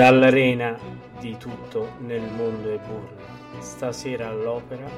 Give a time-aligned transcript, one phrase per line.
[0.00, 0.78] Dall'arena
[1.18, 3.60] di tutto nel mondo è burla.
[3.60, 4.88] Stasera all'opera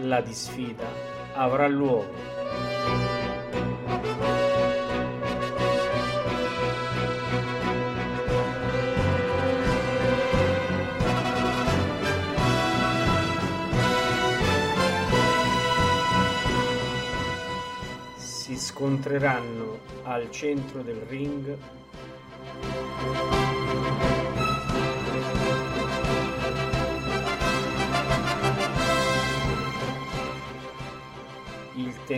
[0.00, 0.84] la disfida
[1.32, 2.12] avrà luogo.
[18.16, 21.56] Si scontreranno al centro del ring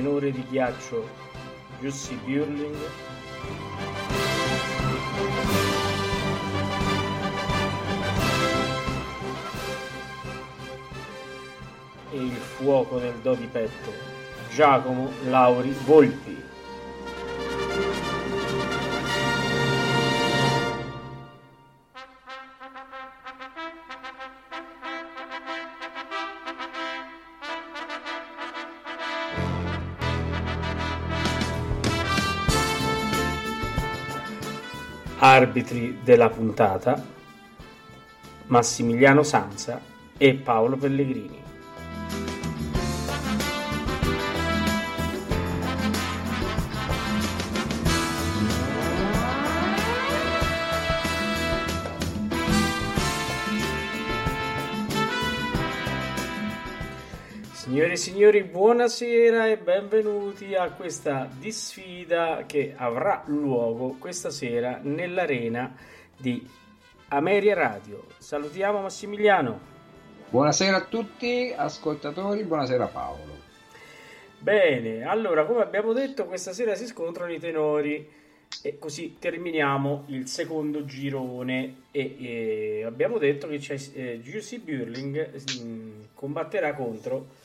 [0.00, 1.06] tenore di ghiaccio
[1.78, 2.76] Jussi Björling
[12.12, 13.92] e il fuoco nel do di petto
[14.50, 16.59] Giacomo Lauri Volpi.
[35.32, 37.00] Arbitri della puntata
[38.46, 39.80] Massimiliano Sanza
[40.16, 41.49] e Paolo Pellegrini.
[57.70, 65.76] Signore e signori, buonasera e benvenuti a questa disfida che avrà luogo questa sera nell'arena
[66.16, 66.44] di
[67.10, 68.06] Ameria Radio.
[68.18, 69.60] Salutiamo Massimiliano.
[70.30, 73.38] Buonasera a tutti ascoltatori, buonasera Paolo.
[74.40, 78.04] Bene, allora come abbiamo detto questa sera si scontrano i tenori
[78.64, 85.62] e così terminiamo il secondo girone e, e abbiamo detto che c'è eh, Giussi Burling
[85.62, 87.38] mh, combatterà contro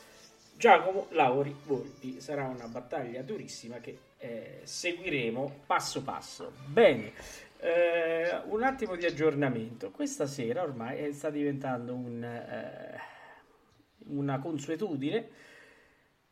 [0.66, 2.20] Giacomo Lauri Volpi.
[2.20, 6.54] Sarà una battaglia durissima che eh, seguiremo passo passo.
[6.66, 7.12] Bene,
[7.60, 9.92] eh, un attimo di aggiornamento.
[9.92, 13.00] Questa sera ormai sta diventando un, eh,
[14.08, 15.30] una consuetudine.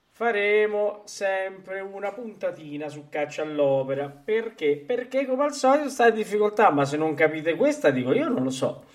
[0.10, 4.78] Faremo sempre una puntatina su caccia all'opera perché?
[4.78, 8.42] Perché come al solito sta in difficoltà, ma se non capite questa, dico io non
[8.42, 8.86] lo so.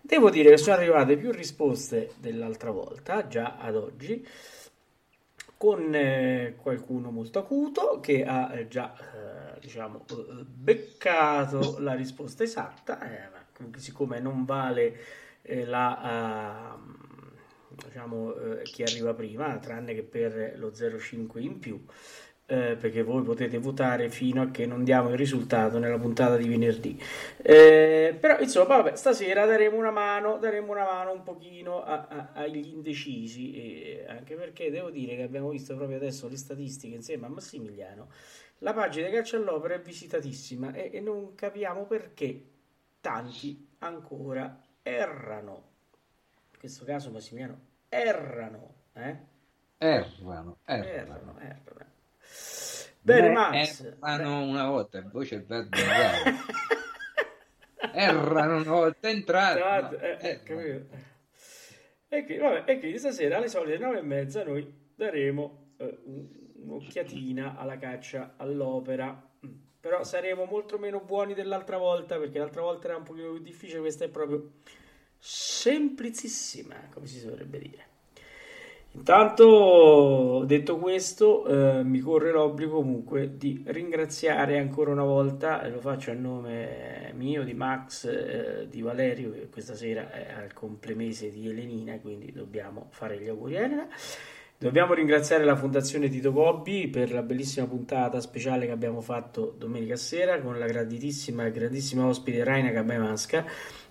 [0.00, 4.26] Devo dire che sono arrivate più risposte dell'altra volta, già ad oggi
[5.56, 10.04] con eh, qualcuno molto acuto che ha eh, già eh, diciamo
[10.44, 12.98] beccato la risposta esatta
[13.76, 14.96] siccome non vale
[15.64, 16.76] la
[17.70, 18.34] diciamo
[18.64, 21.82] chi arriva prima tranne che per lo 0,5 in più
[22.46, 26.48] eh, perché voi potete votare fino a che non diamo il risultato nella puntata di
[26.48, 27.00] venerdì.
[27.38, 32.30] Eh, però insomma, vabbè, stasera daremo una mano, daremo una mano un pochino a, a,
[32.34, 37.26] agli indecisi, e anche perché devo dire che abbiamo visto proprio adesso le statistiche insieme
[37.26, 38.08] a Massimiliano.
[38.60, 42.42] La pagina di Calcio all'Opera è visitatissima e, e non capiamo perché
[43.00, 45.74] tanti ancora errano.
[46.52, 49.16] In questo caso Massimiliano errano, eh?
[49.78, 50.88] Errano, errano.
[50.88, 51.85] errano, errano.
[53.00, 53.82] Bene, Max.
[53.82, 56.34] Errano una volta, voce il verbo errare.
[57.92, 59.60] errano una volta entrare.
[59.60, 60.42] No, eh, eh, e,
[62.18, 65.98] quindi, vabbè, e quindi stasera alle solite nove e mezza noi daremo eh,
[66.62, 69.26] un'occhiatina alla caccia all'opera
[69.86, 73.78] però saremo molto meno buoni dell'altra volta perché l'altra volta era un pochino più difficile,
[73.78, 74.54] questa è proprio
[75.16, 77.86] semplicissima, come si dovrebbe dire.
[78.96, 85.80] Intanto, detto questo, eh, mi corre l'obbligo comunque di ringraziare ancora una volta, e lo
[85.80, 91.30] faccio a nome mio, di Max, eh, di Valerio, che questa sera è al complemese
[91.30, 93.88] di Elenina, quindi dobbiamo fare gli auguri a Elena.
[94.58, 99.96] Dobbiamo ringraziare la Fondazione Tito Gobbi per la bellissima puntata speciale che abbiamo fatto domenica
[99.96, 103.44] sera con la grandissima e grandissima ospite Raina Gabemasca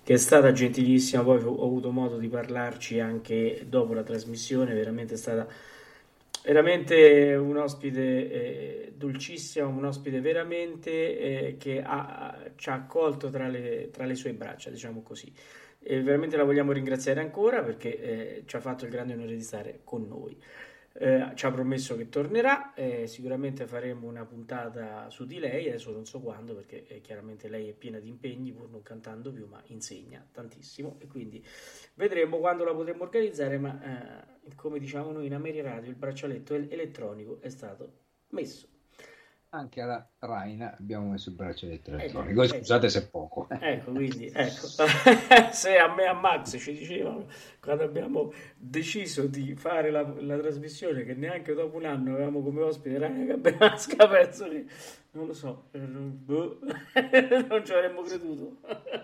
[0.04, 5.14] che è stata gentilissima, poi ho avuto modo di parlarci anche dopo la trasmissione, veramente
[5.14, 5.48] è stata
[6.44, 13.48] veramente un ospite eh, dolcissimo, un ospite veramente eh, che ha, ci ha accolto tra
[13.48, 15.32] le, tra le, sue braccia, diciamo così.
[15.88, 19.42] E veramente la vogliamo ringraziare ancora perché eh, ci ha fatto il grande onore di
[19.42, 20.36] stare con noi.
[20.94, 25.92] Eh, ci ha promesso che tornerà, eh, sicuramente faremo una puntata su di lei, adesso
[25.92, 29.46] non so quando perché eh, chiaramente lei è piena di impegni pur non cantando più,
[29.46, 31.46] ma insegna tantissimo e quindi
[31.94, 36.56] vedremo quando la potremo organizzare, ma eh, come diciamo noi in Ameria Radio il braccialetto
[36.56, 37.92] elettronico è stato
[38.30, 38.75] messo
[39.58, 42.44] anche alla Raina abbiamo messo il braccialetto elettronico.
[42.44, 43.00] Ecco, Scusate ecco.
[43.00, 43.48] se è poco.
[43.50, 44.68] Ecco, quindi, ecco.
[45.52, 47.26] se a me e a Max ci dicevano
[47.60, 52.62] quando abbiamo deciso di fare la, la, trasmissione che neanche dopo un anno avevamo come
[52.62, 54.66] ospite Raina Gabbenasca, penso che
[55.12, 56.60] non lo so, eh, boh,
[57.48, 58.58] non ci avremmo creduto.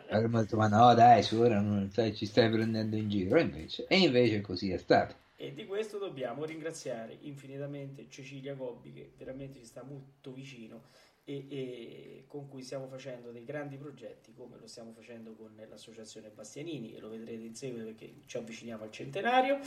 [0.09, 3.41] Avremmo detto, ma no dai, su ora non, sai, ci stai prendendo in giro, e
[3.41, 5.15] invece, e invece così è stato.
[5.41, 10.83] E di questo dobbiamo ringraziare infinitamente Cecilia Gobbi che veramente ci sta molto vicino
[11.23, 16.29] e, e, con cui stiamo facendo dei grandi progetti come lo stiamo facendo con l'associazione
[16.29, 19.57] Bastianini e lo vedrete in seguito perché ci avviciniamo al centenario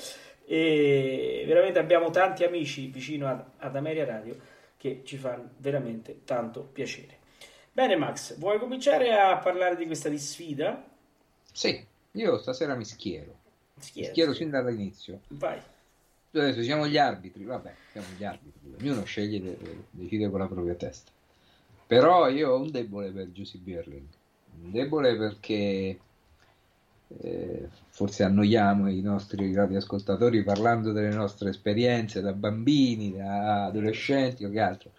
[0.45, 4.37] e veramente abbiamo tanti amici vicino ad, ad Ameria Radio
[4.77, 7.19] che ci fanno veramente tanto piacere.
[7.73, 10.89] Bene Max, vuoi cominciare a parlare di questa sfida?
[11.51, 13.43] Sì, io stasera mi schiero.
[13.79, 15.21] Schiero, schiero sin dall'inizio.
[15.29, 15.61] Vai.
[16.31, 19.57] Adesso siamo gli arbitri, vabbè, siamo gli arbitri, ognuno sceglie,
[19.91, 21.13] decide con la propria testa.
[21.87, 24.07] Però io ho un debole per Giusy Birling,
[24.63, 25.99] un debole perché
[27.19, 34.51] eh, forse annoiamo i nostri radioascoltatori parlando delle nostre esperienze da bambini, da adolescenti o
[34.51, 34.91] che altro.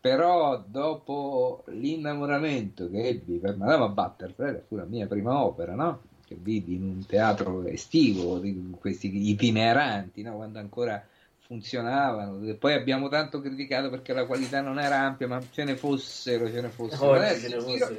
[0.00, 6.00] Però dopo l'innamoramento che ebbi per Madame Butterfly, fu la mia prima opera, no?
[6.26, 8.42] Che vidi in un teatro estivo,
[8.78, 10.34] questi itineranti, no?
[10.34, 11.04] quando ancora
[11.46, 12.54] funzionavano.
[12.56, 16.60] Poi abbiamo tanto criticato perché la qualità non era ampia, ma ce ne fossero, ce
[16.60, 17.12] ne fossero.
[17.12, 17.96] Oh, ce ne fossero.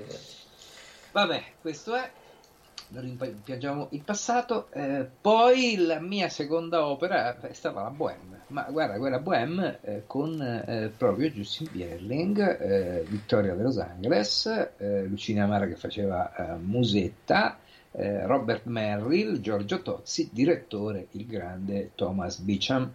[1.12, 2.12] Vabbè, questo è.
[2.90, 4.70] Rimpiangiamo il passato.
[4.72, 8.44] Eh, poi la mia seconda opera è stata la Bohème.
[8.48, 14.74] Ma guarda, quella Bohème eh, con eh, proprio Justin Bierling, eh, Vittoria de Los Angeles,
[14.78, 17.58] eh, Lucina Amara che faceva eh, Musetta
[17.98, 22.92] eh, Robert Merrill, Giorgio Tozzi, direttore il grande Thomas Beecham,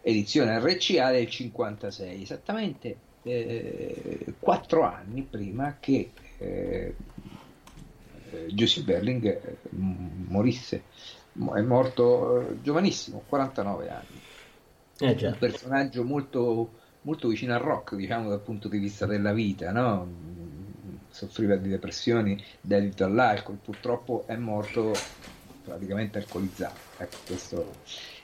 [0.00, 6.94] edizione RCA del 56, esattamente eh, quattro anni prima che eh,
[8.48, 10.84] Giussi Berling eh, morisse,
[11.32, 14.20] è morto eh, giovanissimo, 49 anni.
[15.00, 16.70] Eh un personaggio molto,
[17.02, 20.08] molto vicino al rock, diciamo dal punto di vista della vita, no?
[21.10, 24.94] Soffriva di depressioni dedito all'alcol, purtroppo è morto
[25.64, 26.78] praticamente alcolizzato.
[26.98, 27.72] Ecco, questo...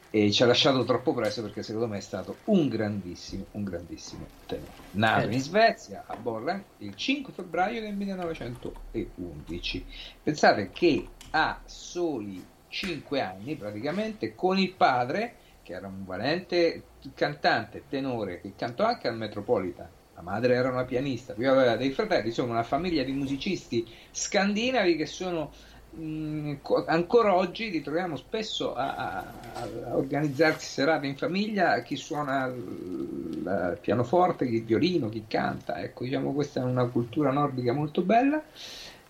[0.09, 4.27] E ci ha lasciato troppo presto perché secondo me è stato un grandissimo, un grandissimo
[4.47, 4.71] tenore.
[4.93, 5.49] Nato in certo.
[5.49, 9.85] Svezia, a Borland, il 5 febbraio del 1911.
[10.23, 17.83] Pensate che a soli 5 anni praticamente con il padre, che era un valente cantante,
[17.89, 22.29] tenore, che cantò anche al Metropolitan la madre era una pianista, poi aveva dei fratelli,
[22.29, 25.53] insomma una famiglia di musicisti scandinavi che sono
[25.95, 26.55] mm,
[26.87, 29.19] ancora oggi li troviamo spesso a,
[29.53, 35.83] a, organizzarsi serate in famiglia, chi suona il, il pianoforte, chi il violino, chi canta,
[35.83, 38.43] ecco diciamo questa è una cultura nordica molto bella.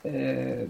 [0.03, 0.69] Eh,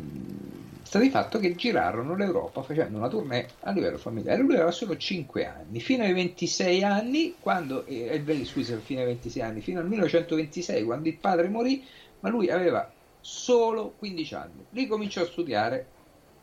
[0.87, 4.41] sta di fatto che girarono l'Europa facendo una tournée a livello familiare.
[4.41, 9.43] Lui aveva solo 5 anni, fino ai 26 anni, quando, eh, scusa, fino ai 26
[9.43, 11.85] anni, fino al 1926, quando il padre morì,
[12.21, 12.89] ma lui aveva
[13.21, 14.67] solo 15 anni.
[14.71, 15.89] Lì cominciò a studiare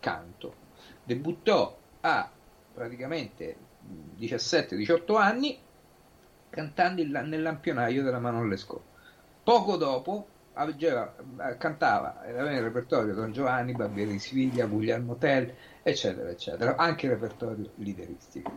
[0.02, 0.54] canto.
[1.06, 2.30] Debuttò a
[2.74, 3.56] praticamente
[4.20, 5.58] 17-18 anni
[6.50, 8.82] cantando nell'ampionaio della Manon Lescaut.
[9.42, 11.16] Poco dopo aveva,
[11.58, 17.14] cantava, aveva il repertorio Don Giovanni, Barbieri di Siviglia, Guglielmo Tell, eccetera, eccetera, anche il
[17.14, 18.52] repertorio lideristico.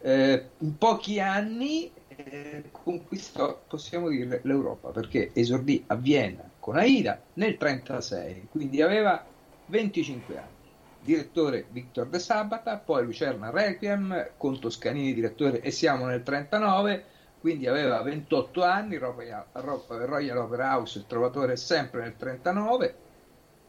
[0.00, 7.20] eh, in pochi anni eh, conquistò, possiamo dire, l'Europa, perché esordì a Vienna con Aida
[7.34, 9.24] nel 1936, quindi aveva
[9.66, 10.52] 25 anni.
[11.00, 17.04] Direttore Victor De Sabata, poi Lucerna Requiem, con Toscanini direttore e siamo nel 1939,
[17.44, 22.94] quindi aveva 28 anni, Royal, Opera House, il trovatore sempre nel 1939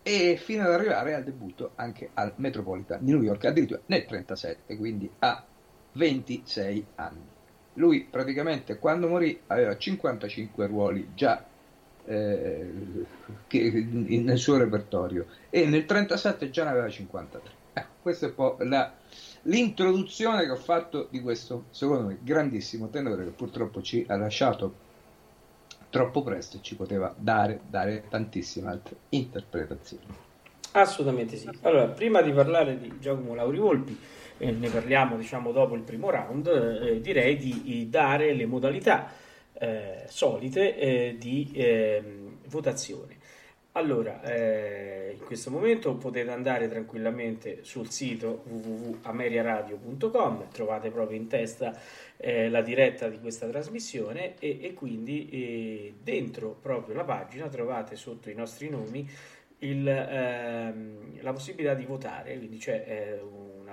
[0.01, 4.77] e fino ad arrivare al debutto anche al Metropolitan di New York addirittura nel 1937,
[4.77, 5.43] quindi a
[5.91, 7.27] 26 anni.
[7.73, 11.45] Lui praticamente quando morì aveva 55 ruoli già
[12.05, 12.71] eh,
[13.45, 17.51] che, nel suo repertorio e nel 1937 già ne aveva 53.
[17.73, 18.93] Eh, questa è un po' la,
[19.45, 24.83] l'introduzione che ho fatto di questo, secondo me, grandissimo tenore che purtroppo ci ha lasciato
[25.89, 30.03] troppo presto e ci poteva dare, dare tantissime altre interpretazioni.
[30.71, 31.49] Assolutamente sì.
[31.61, 33.97] Allora, prima di parlare di Giacomo Lauri Volpi,
[34.37, 39.09] eh, ne parliamo diciamo dopo il primo round, eh, direi di, dare le modalità
[39.53, 43.15] eh, solite eh, di ehm, votazione.
[43.77, 51.77] Allora, eh, in questo momento potete andare tranquillamente sul sito www.ameriaradio.com, trovate proprio in testa
[52.15, 57.97] eh, la diretta di questa trasmissione e, e quindi eh, dentro proprio la pagina trovate
[57.97, 59.05] sotto i nostri nomi
[59.59, 63.19] il, ehm, la possibilità di votare, quindi c'è eh,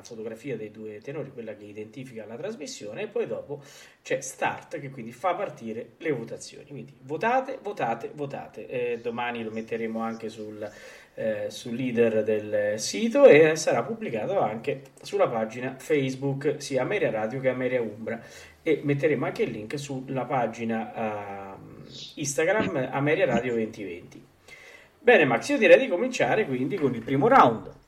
[0.02, 3.62] fotografia dei due tenori, quella che identifica la trasmissione, e poi dopo
[4.02, 6.66] c'è Start che quindi fa partire le votazioni.
[6.66, 8.66] Quindi votate, votate, votate.
[8.66, 10.68] Eh, domani lo metteremo anche sul,
[11.14, 17.40] eh, sul leader del sito e sarà pubblicato anche sulla pagina Facebook sia Ameria Radio
[17.40, 18.20] che Ameria Umbra
[18.62, 24.24] e metteremo anche il link sulla pagina uh, Instagram Ameria Radio 2020.
[25.00, 27.80] Bene Max, io direi di cominciare quindi con il primo round.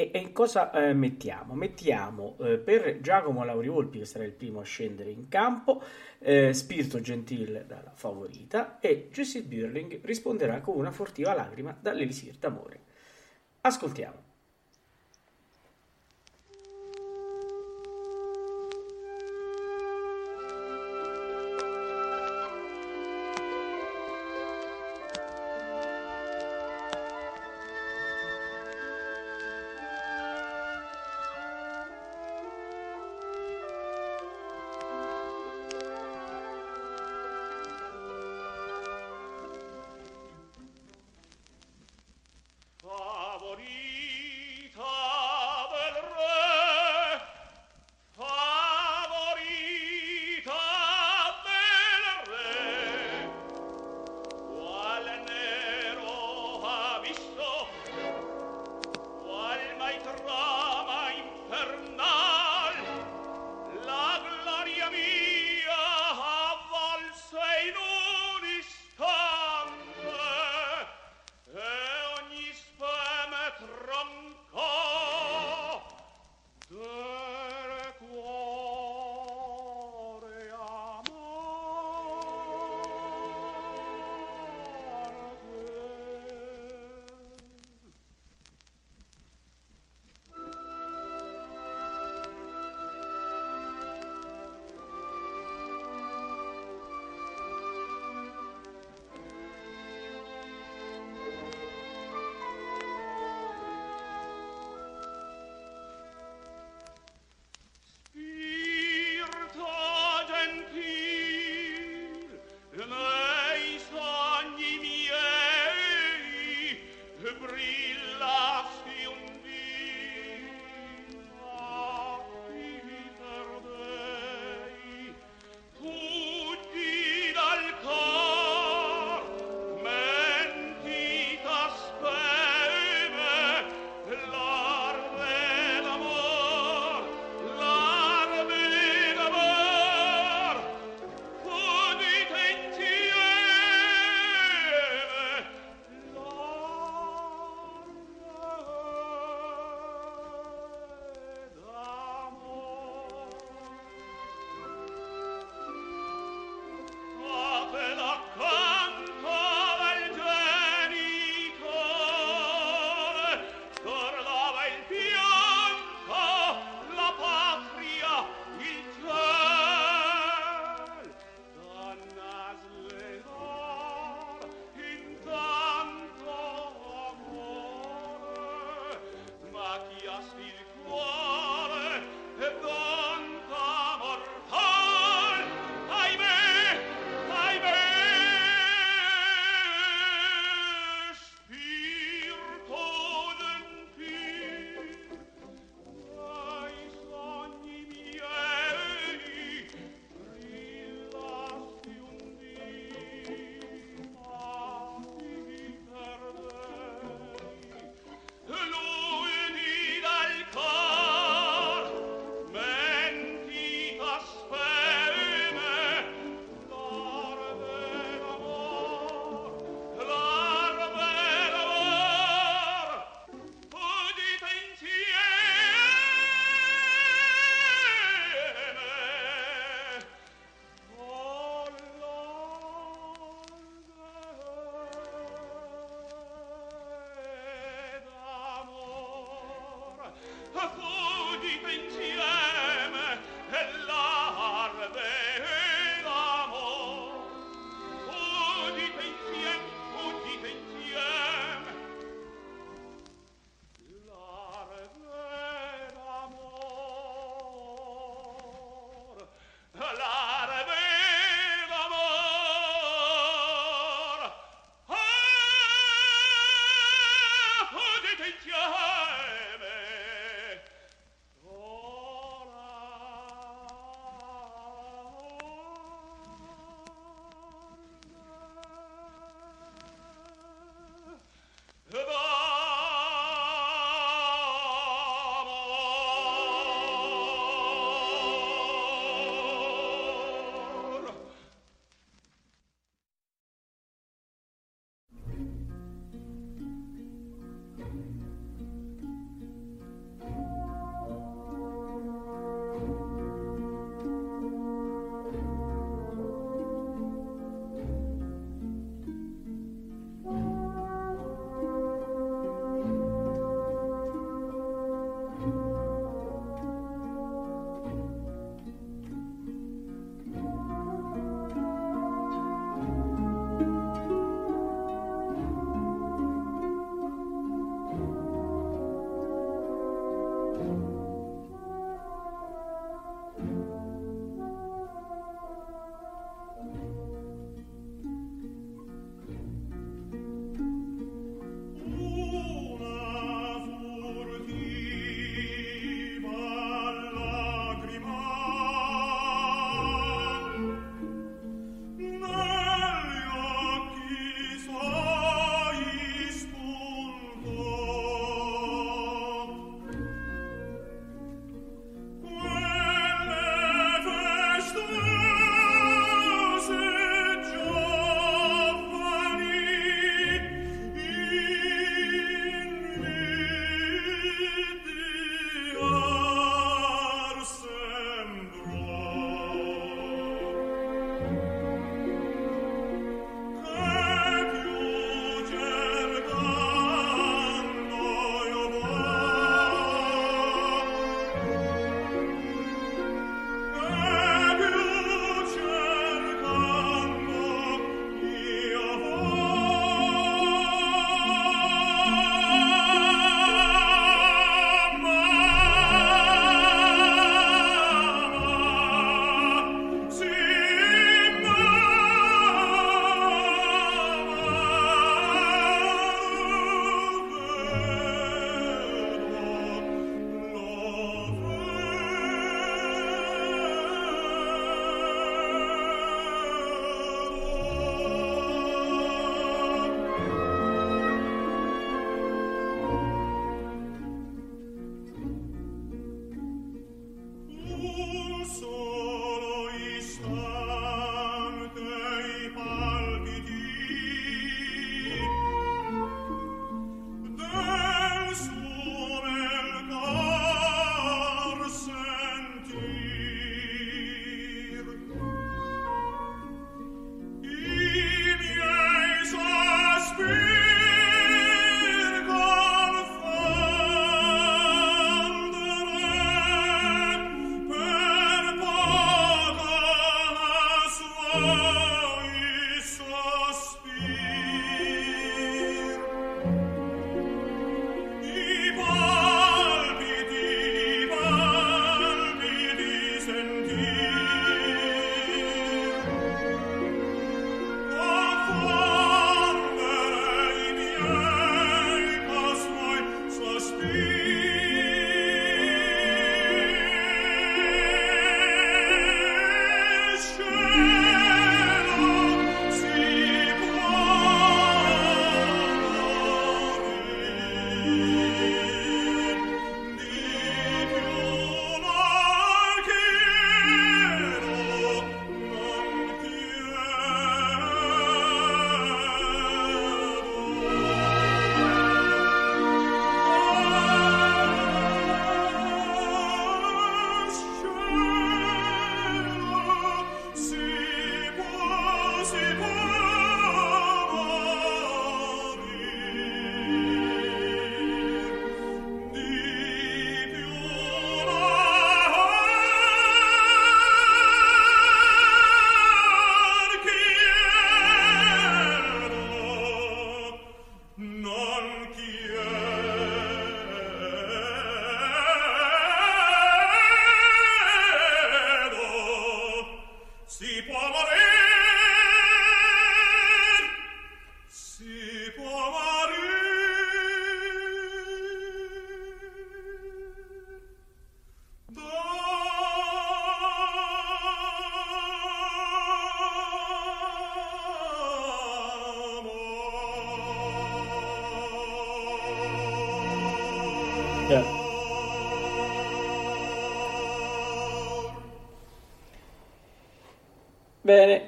[0.00, 1.52] E, e cosa eh, mettiamo?
[1.52, 5.82] Mettiamo eh, per Giacomo Laurivolpi, che sarà il primo a scendere in campo,
[6.20, 12.80] eh, Spirito Gentile dalla favorita e Jessie Birling risponderà con una fortiva lacrima dall'Elisir d'amore.
[13.60, 14.29] Ascoltiamo.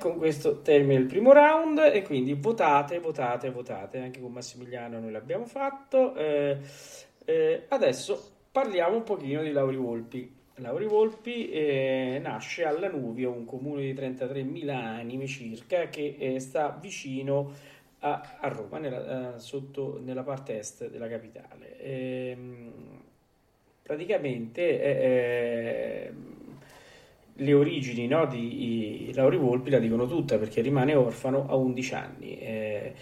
[0.03, 4.01] Con questo termina il primo round e quindi votate, votate, votate.
[4.01, 6.15] Anche con Massimiliano noi l'abbiamo fatto.
[6.17, 6.59] Eh,
[7.25, 10.41] eh, adesso parliamo un pochino di Lauri Volpi.
[10.57, 16.77] Lauri Volpi eh, nasce a Lanuvio, un comune di 33.000 anime circa, che eh, sta
[16.81, 17.53] vicino
[18.01, 21.79] a, a Roma, nella, uh, sotto, nella parte est della capitale.
[21.79, 22.73] Ehm,
[23.83, 26.13] praticamente eh,
[27.35, 32.39] le origini no, di Lauri Volpi la dicono tutta perché rimane orfano a 11 anni.
[32.39, 32.95] Eh,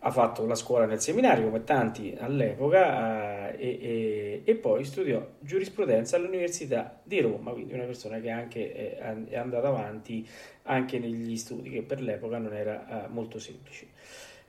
[0.00, 5.26] ha fatto la scuola nel seminario come tanti all'epoca eh, e, e, e, poi studiò
[5.40, 10.26] giurisprudenza all'Università di Roma, quindi una persona che anche è, è andata avanti
[10.64, 13.88] anche negli studi che per l'epoca non era eh, molto semplici.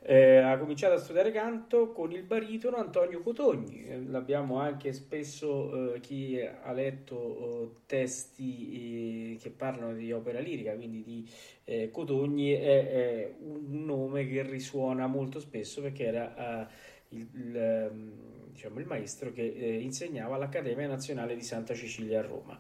[0.02, 5.96] Eh, ha cominciato a studiare canto con il baritono Antonio Cotogni, eh, l'abbiamo anche spesso
[5.96, 11.30] eh, chi ha letto eh, testi eh, che parlano di opera lirica, quindi di
[11.66, 16.70] eh, Cotogni è, è, un nome che risuona molto spesso perché era
[17.10, 18.12] il, il, ehm,
[18.52, 22.58] diciamo, il, maestro che insegnava all'Accademia Nazionale di Santa Cecilia a Roma.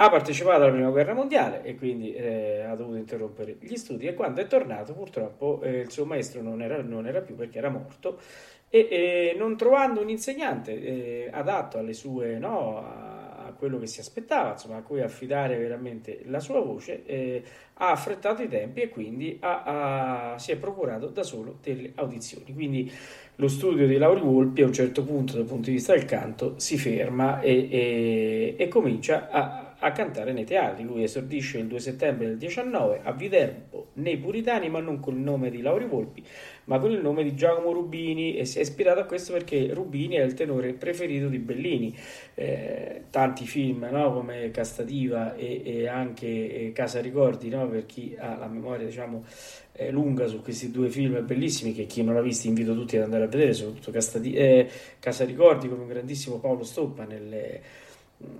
[0.00, 4.14] Ha partecipato alla prima guerra mondiale e quindi eh, ha dovuto interrompere gli studi e
[4.14, 7.68] quando è tornato purtroppo eh, il suo maestro non era, non era, più perché era
[7.68, 8.20] morto
[8.68, 13.88] e, e non trovando un insegnante eh, adatto alle sue, no, a, a, quello che
[13.88, 17.42] si aspettava, insomma, a cui affidare veramente la sua voce, eh,
[17.74, 22.54] ha affrettato i tempi e quindi ha, ha, si è procurato da solo delle audizioni.
[22.54, 22.92] Quindi
[23.34, 26.54] lo studio di Lauri Volpi a un certo punto dal punto di vista del canto
[26.58, 30.84] si ferma e, e, e comincia a a cantare nei teatri.
[30.84, 35.20] Lui esordisce il 2 settembre del 19 a Viterbo nei Puritani, ma non con il
[35.20, 36.24] nome di Lauri Volpi,
[36.64, 40.16] ma con il nome di Giacomo Rubini e si è ispirato a questo perché Rubini
[40.16, 41.96] è il tenore preferito di Bellini.
[42.34, 44.12] Eh, tanti film no?
[44.12, 47.68] come Castativa e, e anche eh, Casa Ricordi, no?
[47.68, 49.24] per chi ha la memoria diciamo,
[49.72, 53.04] eh, lunga su questi due film bellissimi che chi non l'ha visto invito tutti ad
[53.04, 57.86] andare a vedere, soprattutto Castadi- eh, Casa Ricordi come un grandissimo Paolo Stoppa nelle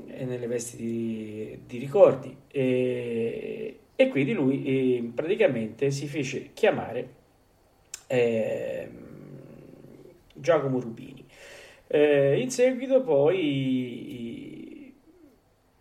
[0.06, 7.08] e nelle vesti di, di ricordi e, e, quindi lui eh, praticamente si fece chiamare
[8.08, 8.88] eh,
[10.34, 11.24] Giacomo Rubini.
[11.86, 14.92] Eh, in seguito poi,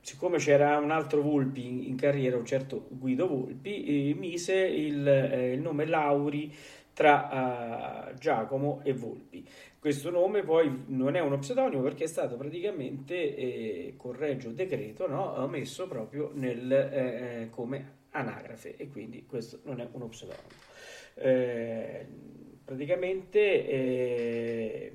[0.02, 5.08] siccome c'era un altro Volpi in, in carriera, un certo Guido Volpi, eh, mise il,
[5.08, 6.54] eh, il, nome Lauri
[6.98, 9.48] tra uh, Giacomo e Volpi.
[9.78, 15.08] Questo nome poi non è uno pseudonimo perché è stato praticamente, eh, con regio decreto,
[15.08, 20.48] no, messo proprio nel, eh, eh, come anagrafe e quindi questo non è uno pseudonimo.
[21.14, 22.06] Eh,
[22.66, 24.92] praticamente eh,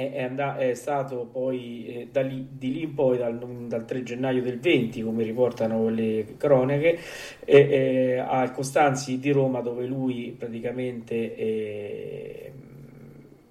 [0.00, 3.84] è, è, andato, è, stato poi eh, da lì, di lì in poi dal, dal,
[3.84, 6.98] 3 gennaio del 20 come riportano le cronache
[7.44, 11.34] eh, al Costanzi di Roma dove lui praticamente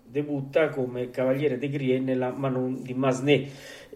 [0.09, 3.47] debutta come cavaliere de Grie nella Manon di Masné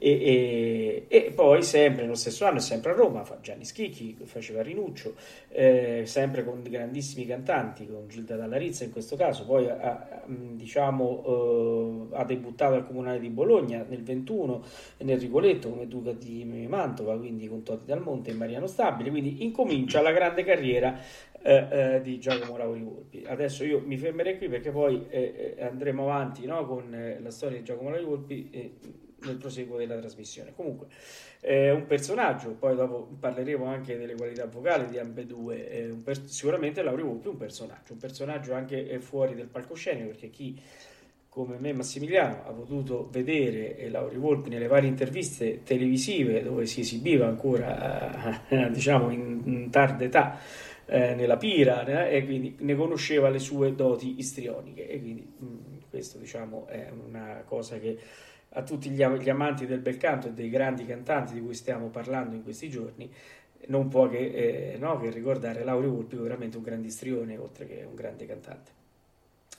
[0.06, 5.16] e, e, e, poi sempre nello stesso anno, sempre a Roma, Gianni Schicchi, faceva Rinuccio,
[5.48, 12.18] eh, sempre con grandissimi cantanti, con Gilda Dallarizza in questo caso, poi ha, diciamo, eh,
[12.18, 14.64] ha debuttato al Comunale di Bologna nel 21
[14.98, 19.46] nel Rigoletto come Duca di Mantova, quindi con Totti Dal Monte e Mariano Stabile, quindi
[19.46, 21.00] incomincia la grande carriera
[21.42, 23.24] eh, eh, di Giacomo Lauri Volpi.
[23.26, 27.58] Adesso io mi fermerei qui perché poi eh, eh andremo avanti no, con la storia
[27.58, 30.54] di Giacomo Lauri Volpi nel proseguo della trasmissione.
[30.56, 30.88] Comunque,
[31.40, 35.96] è un personaggio, poi dopo parleremo anche delle qualità vocali di ambedue.
[36.04, 40.60] Per- sicuramente Lauri Volpi è un personaggio, un personaggio anche fuori del palcoscenico perché chi
[41.34, 47.26] come me Massimiliano ha potuto vedere Lauri Volpi nelle varie interviste televisive dove si esibiva
[47.26, 50.38] ancora diciamo in, in tarda età
[50.86, 52.12] eh, nella pira né?
[52.12, 56.92] e quindi ne conosceva le sue doti istrioniche e quindi mh, mm, questo diciamo è
[56.92, 57.98] una cosa che
[58.54, 61.88] a tutti gli, gli, amanti del bel canto e dei grandi cantanti di cui stiamo
[61.88, 63.12] parlando in questi giorni
[63.68, 67.86] non può che, eh, no, che ricordare Lauri Volpi veramente un grande istrione oltre che
[67.88, 68.72] un grande cantante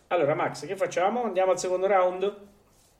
[0.08, 1.24] allora Max che facciamo?
[1.24, 2.36] andiamo al secondo round?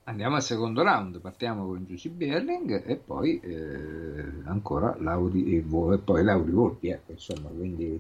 [0.07, 5.99] Andiamo al secondo round, partiamo con Giussi Berling e poi eh, ancora Lauri, e, e
[5.99, 7.99] poi Lauri Volpi, ecco, insomma, quindi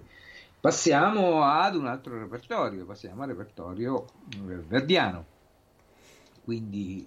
[0.60, 5.32] passiamo ad un altro repertorio, passiamo al repertorio eh, verdiano.
[6.44, 7.06] Quindi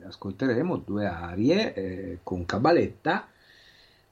[0.00, 3.28] eh, ascolteremo due arie eh, con cabaletta.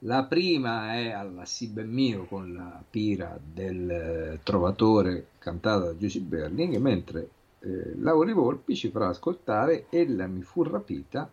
[0.01, 5.97] La prima è alla Si ben mio con la pira del eh, trovatore cantata da
[5.97, 7.29] Giussi Berling, mentre
[7.61, 11.27] eh, Lauri Volpi ci farà ascoltare Ella mi fu rapita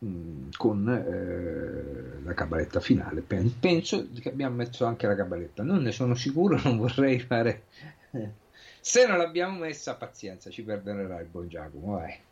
[0.00, 3.22] mh, mm, con eh, la cabaletta finale.
[3.22, 7.62] Penso che abbiamo messo anche la cabaletta, non ne sono sicuro, non vorrei fare...
[8.80, 12.26] Se non l'abbiamo messa, pazienza, ci perdonerà il buon Giacomo, vai.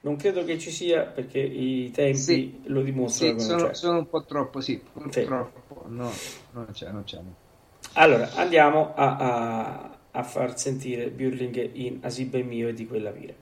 [0.00, 3.38] Non credo che ci sia perché i tempi sì, lo dimostrano.
[3.38, 4.80] Sì, sono, sono, un po' troppo, sì,
[5.10, 5.24] sì.
[5.24, 6.10] troppo, no,
[6.52, 7.18] non c'è, non c'è.
[7.94, 13.34] Allora, andiamo a, a, a far sentire Burling in Asibe mio e di quella vira.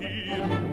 [0.00, 0.63] dir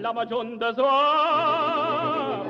[0.00, 2.42] la magion desarma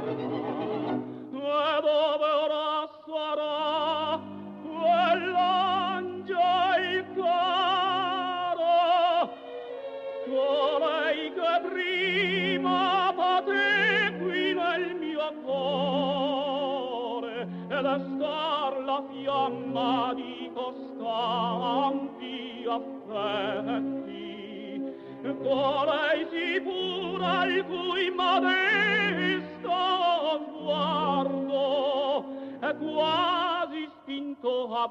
[1.32, 4.20] e dove ora sarà?
[4.62, 8.76] Quell'angel caro
[10.26, 22.64] colei che prima bate qui nel mio cuore ed è star la fiamma di costanti
[22.68, 23.91] affetti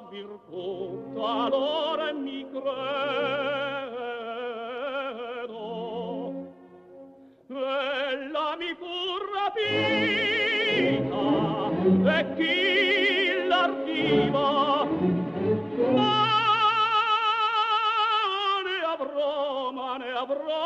[0.10, 2.70] virtù allora mi credo.
[7.50, 8.96] Ella mi fu
[9.34, 11.26] rapita
[12.18, 12.58] e chi
[13.48, 14.50] l'ardiva
[15.96, 16.26] ma
[18.66, 20.62] ne avrò ma ne avrò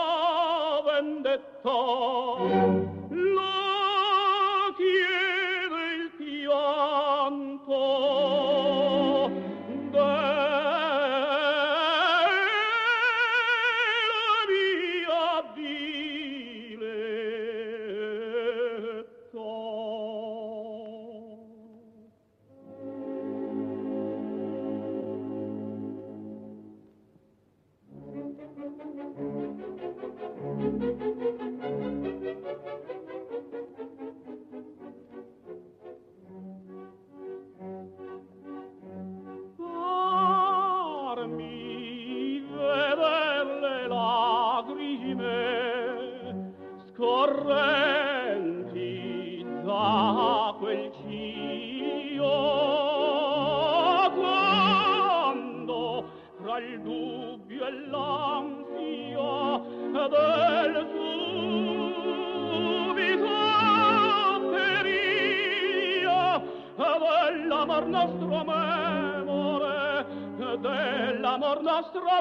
[0.84, 2.85] vendetta.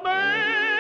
[0.03, 0.74] Nostro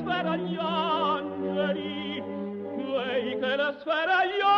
[0.00, 2.22] sfera gli angeli,
[2.74, 4.55] quei che la sfera gli angeli,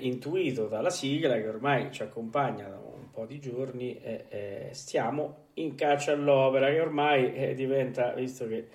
[0.00, 5.46] intuito dalla sigla che ormai ci accompagna da un po' di giorni, eh, eh, stiamo
[5.54, 8.68] in caccia all'opera che ormai eh, diventa, visto che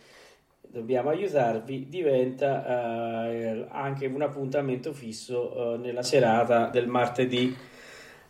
[0.61, 7.55] dobbiamo aiutarvi, diventa eh, anche un appuntamento fisso eh, nella serata del martedì.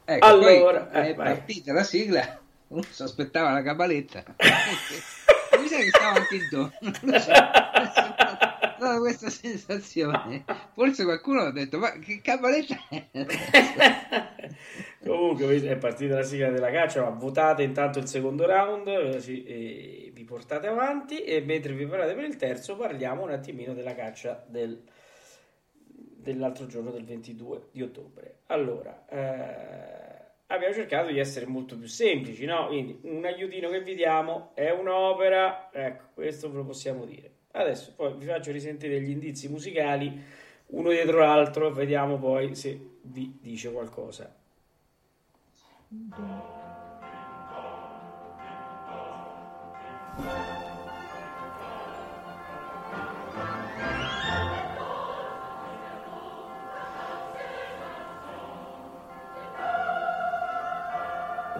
[0.05, 1.33] Ecco, Allora, poi eh, è vai.
[1.33, 4.23] partita la sigla, uno si aspettava la cabaletta.
[5.59, 6.71] Mi sa che stava anche intorno.
[7.01, 7.15] Non
[8.86, 10.45] Ho questa sensazione.
[10.73, 13.07] Forse qualcuno ha detto, ma che cabaletta è?
[15.03, 20.23] Comunque è partita la sigla della caccia, ma votate intanto il secondo round, eh, vi
[20.23, 24.81] portate avanti e mentre vi preparate per il terzo parliamo un attimino della caccia del-
[25.88, 28.39] dell'altro giorno del 22 di ottobre.
[28.47, 30.15] Allora, eh,
[30.47, 32.67] abbiamo cercato di essere molto più semplici, no?
[32.67, 37.34] Quindi un aiutino che vi diamo è un'opera, ecco, questo ve lo possiamo dire.
[37.58, 40.22] Adesso poi vi faccio risentire gli indizi musicali
[40.68, 44.34] uno dietro l'altro, vediamo poi se vi dice qualcosa.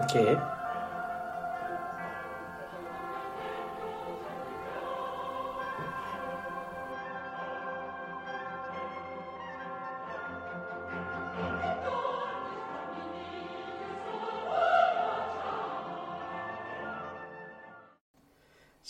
[0.06, 0.55] Che?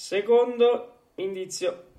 [0.07, 1.95] Secondo indizio.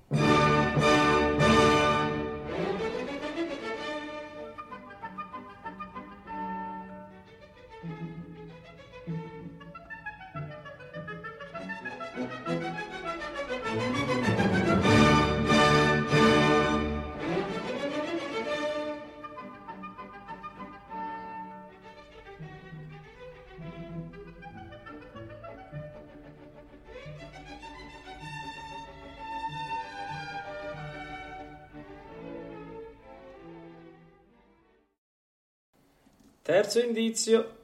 [36.68, 37.57] Terzo indizio.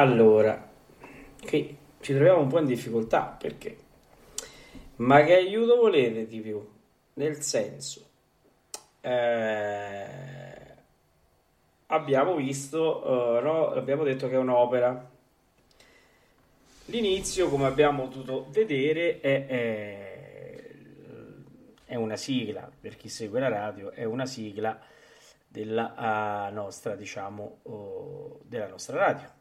[0.00, 0.68] Allora,
[1.46, 3.76] qui ci troviamo un po' in difficoltà perché,
[4.96, 6.66] ma che aiuto volete di più?
[7.14, 8.08] Nel senso,
[9.00, 10.06] eh,
[11.86, 13.70] abbiamo visto, uh, no?
[13.72, 15.08] abbiamo detto che è un'opera.
[16.86, 20.68] L'inizio, come abbiamo potuto vedere, è, è,
[21.84, 24.80] è, una sigla, per chi segue la radio, è una sigla
[25.46, 29.39] della uh, nostra, diciamo, uh, della nostra radio.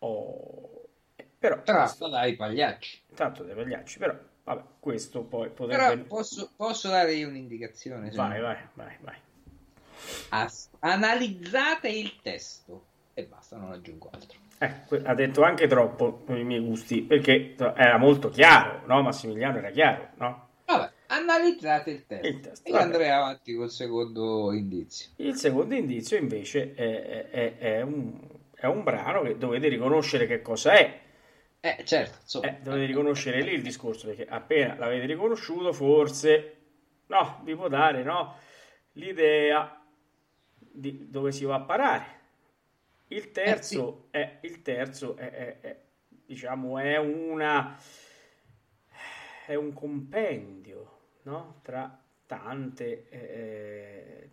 [0.00, 0.82] Oh,
[1.38, 3.02] però, Tratto dai pagliacci.
[3.14, 5.96] Tratto dai pagliacci, però, vabbè, questo poi potrebbe...
[5.96, 8.10] Però posso, posso dare io un'indicazione?
[8.10, 9.16] Vai, vai, vai, vai.
[10.30, 12.84] As- analizzate il testo
[13.14, 14.38] e basta, non aggiungo altro.
[14.58, 19.02] Eh, ha detto anche troppo per i miei gusti, perché era molto chiaro, no?
[19.02, 20.48] Massimiliano era chiaro, no?
[20.66, 22.26] Vabbè, analizzate il testo.
[22.26, 22.84] Il testo, e vabbè.
[22.84, 25.10] andrei avanti col secondo indizio.
[25.16, 28.18] Il secondo indizio invece è, è- è un,
[28.58, 31.00] è un brano che dovete riconoscere che cosa è.
[31.60, 32.48] Eh, certo, insomma.
[32.48, 36.56] Eh, dovete riconoscere lì il discorso, perché appena l'avete riconosciuto, forse
[37.06, 38.36] no, vi può dare no,
[38.92, 39.80] l'idea
[40.56, 42.16] di dove si va a parare.
[43.08, 45.80] Il terzo, è, il terzo è, è- è,
[46.26, 47.78] diciamo, è una
[49.46, 51.60] è un compendio no?
[51.62, 54.30] tra tante eh,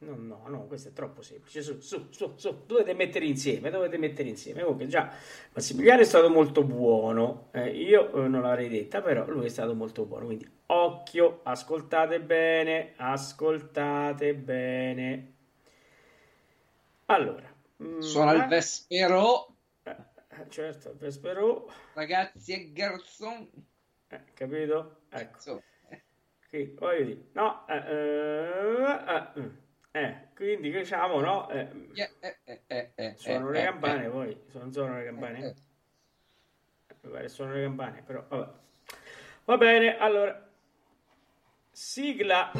[0.00, 1.62] no no no questo è troppo semplice.
[1.62, 4.62] Su su su su dovete mettere insieme dovete mettere insieme.
[4.62, 5.12] Comunque già
[5.52, 9.74] Massimiliano è stato molto buono eh, io eh, non l'avrei detta però lui è stato
[9.74, 15.34] molto buono quindi occhio ascoltate bene ascoltate bene.
[17.06, 19.96] Allora mm, Suona il eh, Vespero, eh,
[20.48, 21.70] certo il Vespero.
[21.94, 23.48] Ragazzi e garçon.
[24.08, 25.02] eh, capito?
[25.10, 26.04] Ecco, eh,
[26.48, 29.50] qui voglio dire, no, eh, eh, eh,
[29.92, 34.04] eh, quindi diciamo, no, eh, eh, eh, eh, eh, eh, suonano eh, le eh, campane,
[34.04, 35.38] eh, poi, non suonano le campane?
[35.38, 35.54] eh.
[37.02, 38.52] Mi pare suonano le campane, però, vabbè.
[39.44, 40.48] Va bene, allora,
[41.72, 42.52] sigla.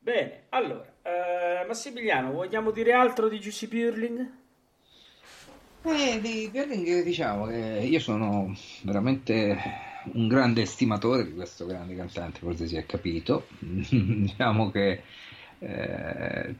[0.00, 0.87] Bene, allora, eh,
[1.68, 4.26] Massimiliano, vogliamo dire altro di Giussi Pirling?
[5.82, 9.54] Eh, di Berling diciamo che io sono veramente
[10.14, 13.48] un grande estimatore di questo grande cantante, forse si è capito.
[13.60, 15.02] diciamo che
[15.58, 16.54] eh,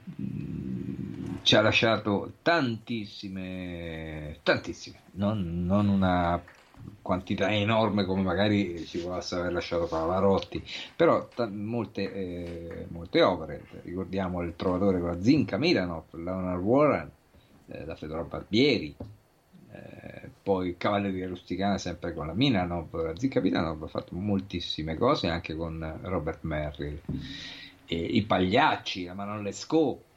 [1.41, 6.39] ci ha lasciato tantissime, tantissime, non, non una
[7.03, 10.63] quantità enorme come magari ci possa aver lasciato Pavarotti,
[10.97, 17.11] però ta- molte, eh, molte opere, ricordiamo il Trovatore con la Zinca Milanov, Leonard Warren,
[17.67, 18.95] eh, da Fedora Barbieri,
[19.73, 25.29] eh, poi Cavalleria Rusticana sempre con la Milanov, la Zinca Milanov ha fatto moltissime cose
[25.29, 27.01] anche con Robert Merrill,
[27.91, 30.08] i Pagliacci, la Manon Lescaut,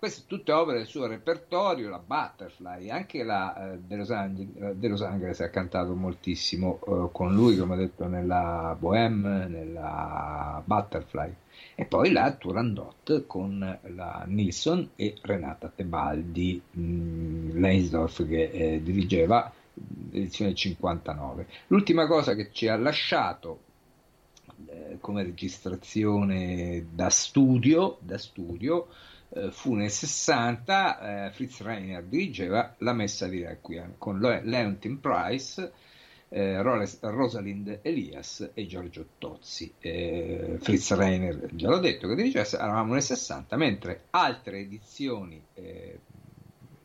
[0.00, 4.88] queste tutte opere del suo repertorio, la Butterfly, anche la eh, De, Los Angeles, De
[4.88, 11.34] Los Angeles ha cantato moltissimo eh, con lui, come ho detto, nella Bohème, nella Butterfly,
[11.74, 19.52] e poi la Turandot con la Nilsson e Renata Tebaldi, mh, Leinsdorf che eh, dirigeva
[20.12, 21.46] l'edizione 59.
[21.66, 23.60] L'ultima cosa che ci ha lasciato
[24.64, 28.88] eh, come registrazione da studio, da studio
[29.32, 35.00] eh, fu nel 60 eh, Fritz Reiner dirigeva la messa di Requiem con Le- Leontin
[35.00, 35.72] Price
[36.28, 39.74] eh, Rosalind Elias e Giorgio Tozzi.
[39.80, 45.98] Eh, Fritz Reiner già l'ho detto che dirigesse eravamo nel 60 mentre altre edizioni eh,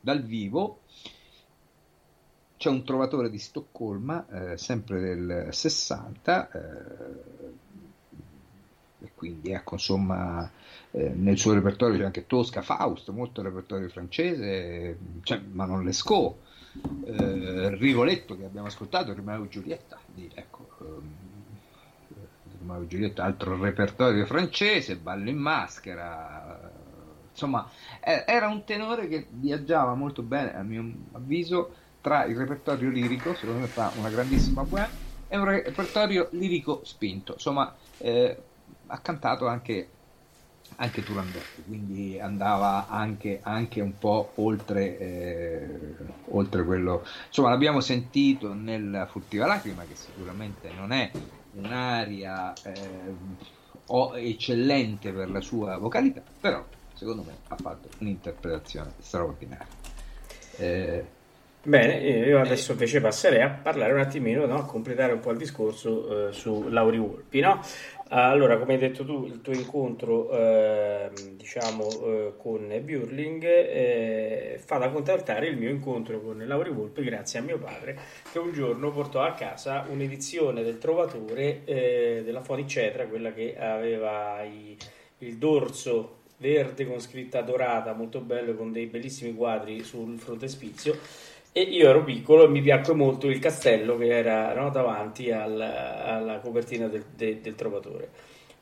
[0.00, 0.80] dal vivo
[2.56, 7.64] c'è un trovatore di Stoccolma eh, sempre del 60 eh,
[9.06, 10.50] e quindi ecco insomma
[10.90, 16.36] eh, nel suo repertorio c'è anche Tosca, Faust, molto repertorio francese, c'è Manon Lescaut,
[17.04, 19.98] eh, Rigoletto che abbiamo ascoltato, Romeo e Giulietta,
[20.34, 21.14] ecco, ehm,
[22.60, 26.70] Romeo e Giulietta, altro repertorio francese, Ballo in maschera, eh,
[27.30, 27.68] insomma
[28.00, 33.34] eh, era un tenore che viaggiava molto bene a mio avviso tra il repertorio lirico,
[33.34, 38.36] secondo me fa una grandissima bohème, e un repertorio lirico spinto, insomma eh,
[38.86, 39.88] ha cantato anche
[40.76, 45.68] anche Turandot, quindi andava anche, anche un po' oltre, eh,
[46.30, 47.04] oltre quello.
[47.28, 51.10] Insomma, l'abbiamo sentito nella Furtiva Lacrima, che sicuramente non è
[51.52, 53.14] un'aria eh,
[53.86, 56.62] o eccellente per la sua vocalità, però
[56.94, 59.66] secondo me ha fatto un'interpretazione straordinaria.
[60.58, 61.04] Eh,
[61.66, 64.54] Bene, eh, io adesso invece passerei a parlare un attimino, no?
[64.54, 67.40] a completare un po' il discorso eh, su Lauri Volpi.
[67.40, 67.60] No?
[68.10, 74.78] Allora, come hai detto tu, il tuo incontro eh, diciamo, eh, con Burling eh, fa
[74.78, 77.98] da contattare il mio incontro con Lauri Volpe grazie a mio padre
[78.30, 84.40] che un giorno portò a casa un'edizione del Trovatore eh, della Cetra, quella che aveva
[84.44, 84.76] i,
[85.18, 90.96] il dorso verde con scritta dorata, molto bello, con dei bellissimi quadri sul frontespizio
[91.56, 95.58] e io ero piccolo e mi piacque molto il castello che era no, davanti al,
[95.58, 98.10] alla copertina del, de, del, Trovatore.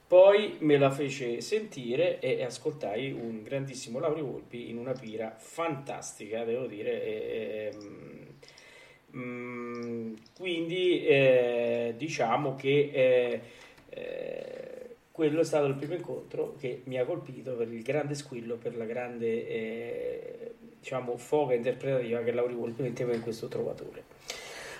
[0.06, 6.44] Poi me la fece sentire e ascoltai un grandissimo Lauri Volpi in una pira fantastica,
[6.44, 7.02] devo dire.
[7.02, 13.40] E, e, mm, quindi eh, diciamo che eh,
[13.88, 18.54] eh, quello è stato il primo incontro che mi ha colpito per il grande squillo,
[18.54, 20.54] per la grande eh,
[20.84, 24.04] diciamo, foga interpretativa che Lauri Volpi metteva in questo trovatore.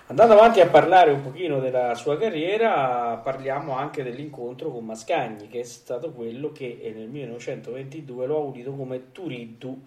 [0.09, 5.61] Andando avanti a parlare un pochino della sua carriera, parliamo anche dell'incontro con Mascagni, che
[5.61, 9.81] è stato quello che nel 1922 lo ha unito come Turiddu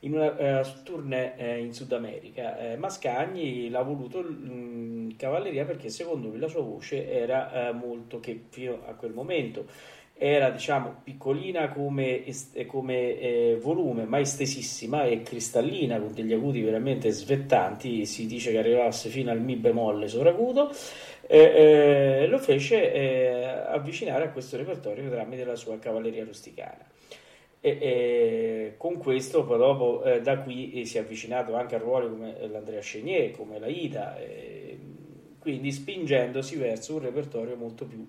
[0.00, 2.56] in una uh, tournée uh, in Sud America.
[2.58, 8.46] Uh, Mascagni l'ha voluto in cavalleria perché secondo lui la sua voce era molto che
[8.48, 9.66] fino a quel momento
[10.22, 12.24] era diciamo piccolina come,
[12.66, 18.58] come eh, volume, ma estesissima e cristallina con degli acuti veramente svettanti, si dice che
[18.58, 20.70] arrivasse fino al mi bemolle sovracuto,
[21.26, 26.86] eh, eh, lo fece eh, avvicinare a questo repertorio tramite la sua cavalleria rusticana.
[27.58, 32.10] E, e, con questo poi dopo eh, da qui si è avvicinato anche a ruoli
[32.10, 34.18] come l'Andrea Chenier, come la Ida,
[35.38, 38.06] quindi spingendosi verso un repertorio molto più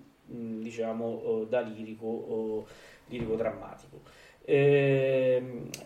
[0.60, 2.66] diciamo da lirico,
[3.08, 4.00] lirico drammatico.
[4.44, 5.40] Eh,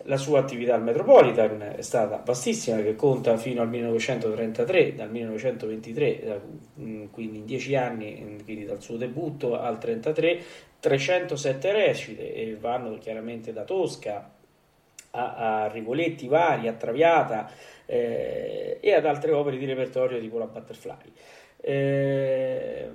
[0.05, 6.23] la sua attività al Metropolitan è stata vastissima, che conta fino al 1933, dal 1923,
[6.25, 6.39] da,
[7.11, 13.53] quindi in dieci anni, quindi dal suo debutto al 1933, 307 recite e vanno chiaramente
[13.53, 14.31] da Tosca
[15.11, 17.49] a, a Rigoletti vari, a Traviata
[17.85, 21.11] eh, e ad altre opere di repertorio tipo la Butterfly.
[21.61, 22.89] Eh,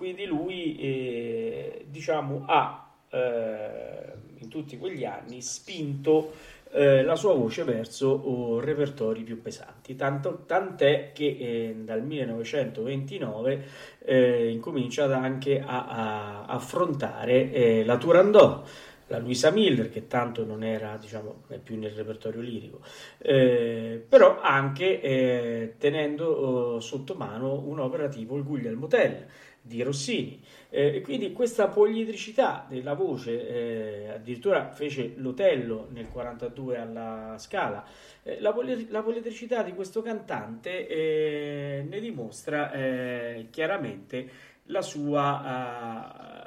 [0.00, 6.32] quindi lui, eh, diciamo, ha eh, in tutti quegli anni spinto
[6.70, 13.64] eh, la sua voce verso oh, repertori più pesanti, Tanto, tant'è che eh, dal 1929
[13.98, 18.68] eh, incomincia anche a, a affrontare eh, la Turandot
[19.10, 22.80] la Luisa Miller, che tanto non era diciamo, più nel repertorio lirico,
[23.18, 29.26] eh, però anche eh, tenendo oh, sotto mano un'opera tipo il Guglielmo Tell,
[29.60, 30.40] di Rossini.
[30.68, 37.84] Eh, quindi questa poliedricità della voce, eh, addirittura fece l'Otello nel 42 alla Scala,
[38.22, 46.39] eh, la, poli- la, poliedricità di questo cantante eh, ne dimostra eh, chiaramente la sua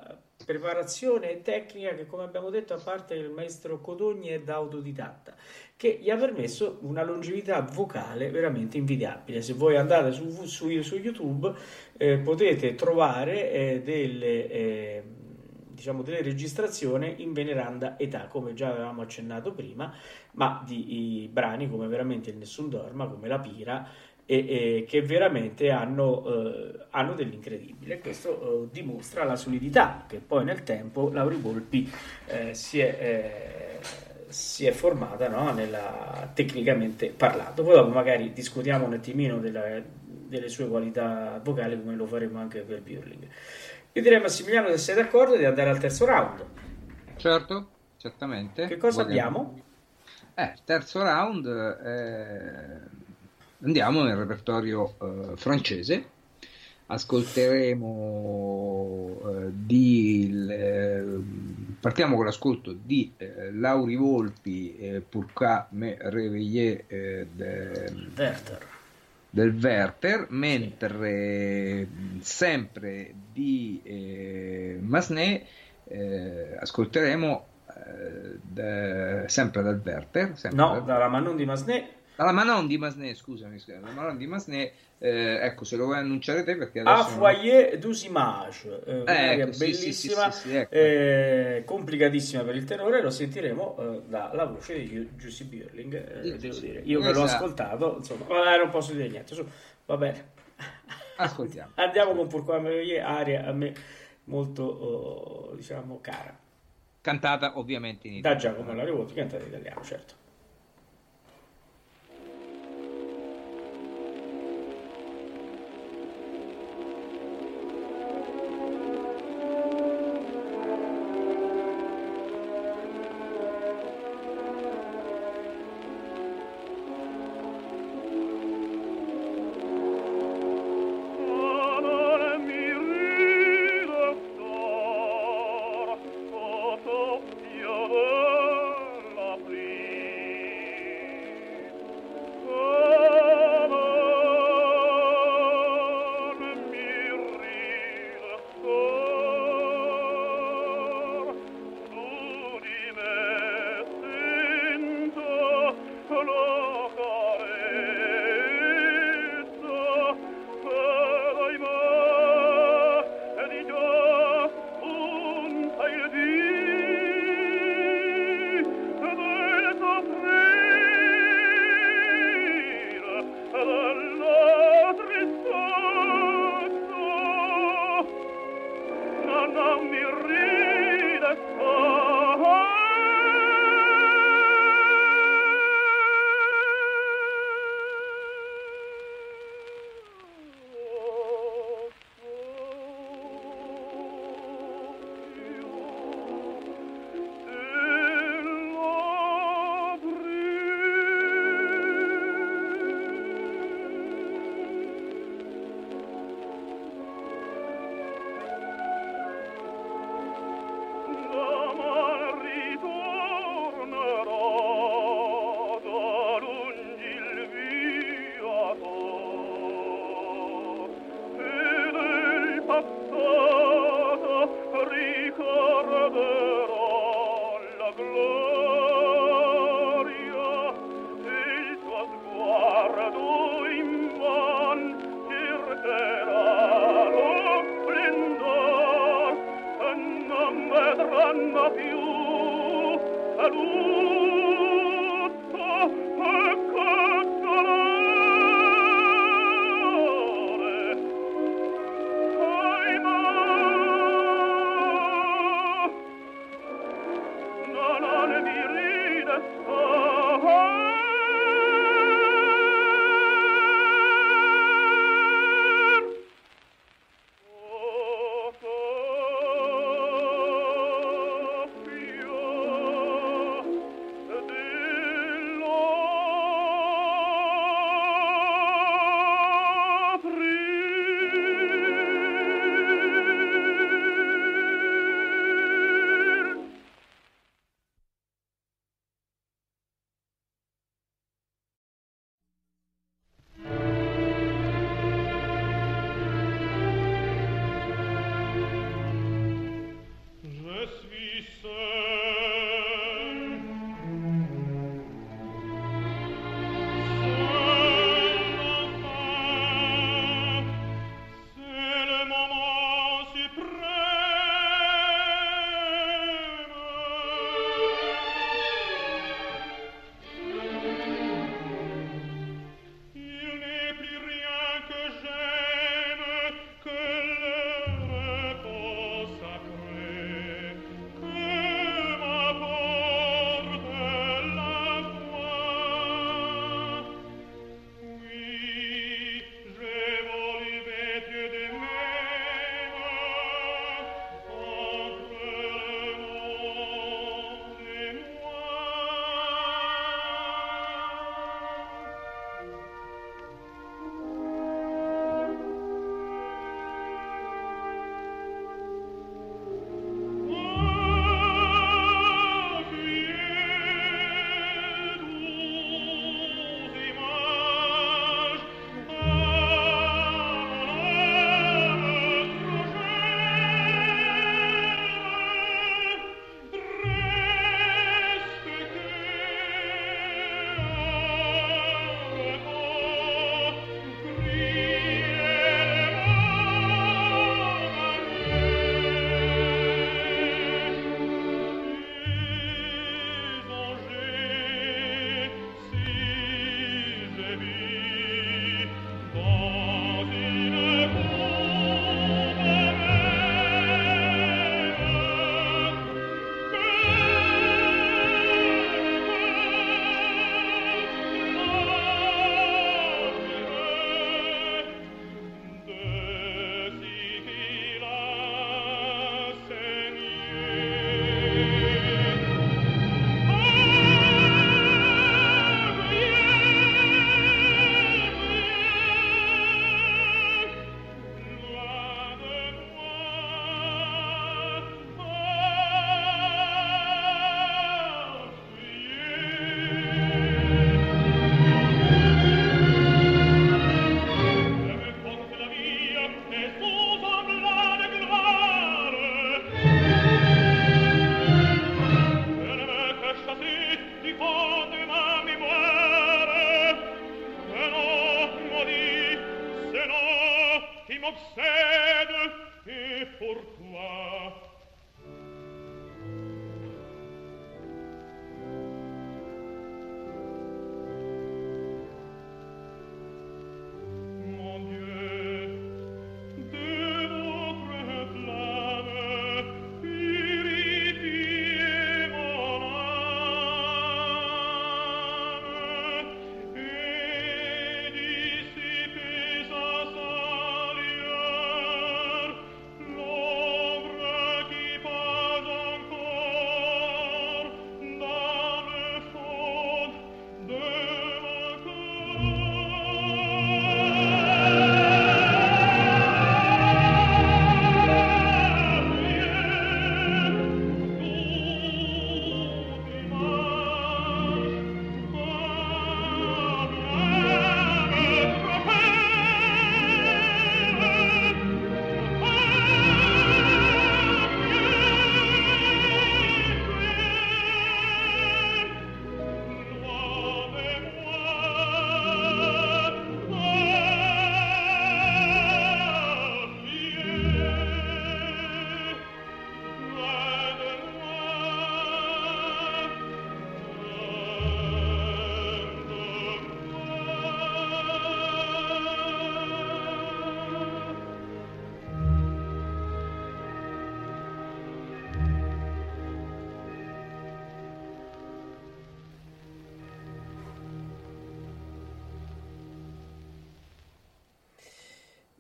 [0.46, 5.36] preparazione tecnica che come abbiamo detto a parte il maestro Codogni è da autodidatta
[5.76, 9.42] che gli ha permesso una longevità vocale veramente invidiabile.
[9.42, 11.54] Se voi andate su, su, su YouTube
[11.98, 15.04] eh, potete trovare eh, delle, eh,
[15.84, 19.94] diciamo delle registrazioni in veneranda età, come già avevamo accennato prima,
[20.34, 23.86] ma di brani come veramente il Nessun Dorma, come La Pira,
[24.26, 28.00] e, e che veramente hanno, eh, hanno dell'incredibile.
[28.00, 31.92] Questo eh, dimostra la solidità che poi nel tempo Lauri Volpi
[32.28, 33.80] eh, si è
[34.34, 35.54] si è formata no?
[35.54, 37.64] Nella, tecnicamente parlando.
[37.64, 39.80] Poi dopo magari discutiamo un attimino della,
[40.34, 43.28] delle sue qualità vocali come lo faremo anche per Birling.
[43.92, 46.44] Io direi Massimiliano se sei d'accordo di andare al terzo round.
[47.16, 47.68] Certo,
[47.98, 48.66] certamente.
[48.66, 49.40] Che cosa Vogliamo.
[49.40, 49.62] abbiamo?
[50.34, 53.03] Eh, terzo round eh,
[53.64, 56.12] andiamo nel repertorio eh, francese
[56.86, 61.02] ascolteremo eh, di, eh,
[61.80, 68.68] partiamo con l'ascolto di eh, Lauri Volpi eh, Pourquoi me réveiller eh, de, Werther.
[69.30, 72.20] del Werther mentre sì.
[72.22, 75.46] sempre di eh, Masné
[75.86, 77.48] eh, ascolteremo
[79.26, 80.84] sempre dal Werther sempre no, dal...
[80.84, 84.72] dalla Manon di Masné dalla Manon di Masné scusami, la Manon di Masné
[85.04, 86.96] eh, ecco, se lo vuoi annunciare te perché adesso...
[86.96, 87.80] A Foyer non...
[87.82, 90.74] du Simage, eh, eh ecco, bellissima, sì, sì, ecco.
[90.74, 96.58] eh, complicatissima per il tenore, lo sentiremo eh, dalla voce di Giussi Birling, eh, devo
[96.58, 96.80] dire.
[96.86, 97.44] Io ve l'ho esatto.
[97.44, 99.46] ascoltato, insomma, vabbè, non posso dire niente, su,
[99.86, 100.32] va bene.
[101.18, 101.72] Ascoltiamo.
[101.84, 103.74] Andiamo con Pourquoi Meroyer, aria a me
[104.26, 106.34] molto, oh, diciamo, cara.
[107.02, 108.42] Cantata ovviamente in italiano.
[108.42, 110.22] Da Giacomo Larivotti, cantata in italiano, certo.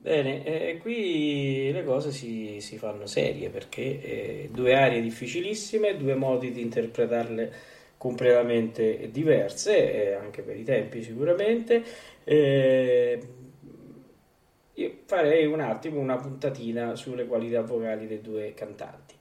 [0.04, 6.14] Bene, eh, qui le cose si, si fanno serie perché eh, due aree difficilissime, due
[6.16, 7.54] modi di interpretarle
[7.96, 11.82] completamente diverse, eh, anche per i tempi sicuramente.
[12.26, 13.18] Eh,
[14.74, 19.16] io farei un attimo una puntatina sulle qualità vocali dei due cantanti.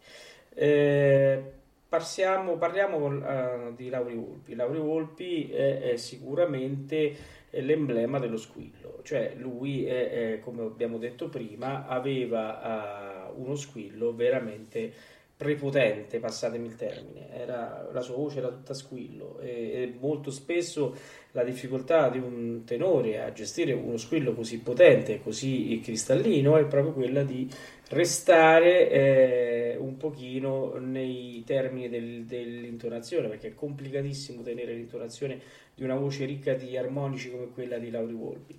[0.52, 1.42] Eh,
[1.88, 4.56] passiamo, parliamo con, uh, di Lauri Volpi.
[4.56, 7.14] Lauri Volpi è, è sicuramente
[7.60, 14.14] l'emblema dello squillo, cioè lui, è, è, come abbiamo detto prima, aveva uh, uno squillo
[14.14, 14.92] veramente
[15.36, 20.94] prepotente, passatemi il termine, era, la sua voce era tutta squillo e, e, molto spesso
[21.32, 26.92] la difficoltà di un tenore a gestire uno squillo così potente, così cristallino, è proprio
[26.92, 27.50] quella di
[27.92, 35.40] restare eh, un pochino nei termini del, dell'intonazione, perché è complicatissimo tenere l'intonazione
[35.74, 38.58] di una voce ricca di armonici come quella di Lauri Volpi.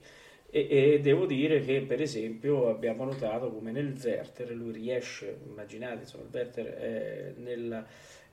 [0.49, 6.01] E, e, devo dire che per esempio abbiamo notato come nel Werther lui riesce, immaginate
[6.01, 7.83] insomma il Werther eh, nella,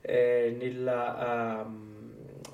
[0.01, 2.10] eh, nella um,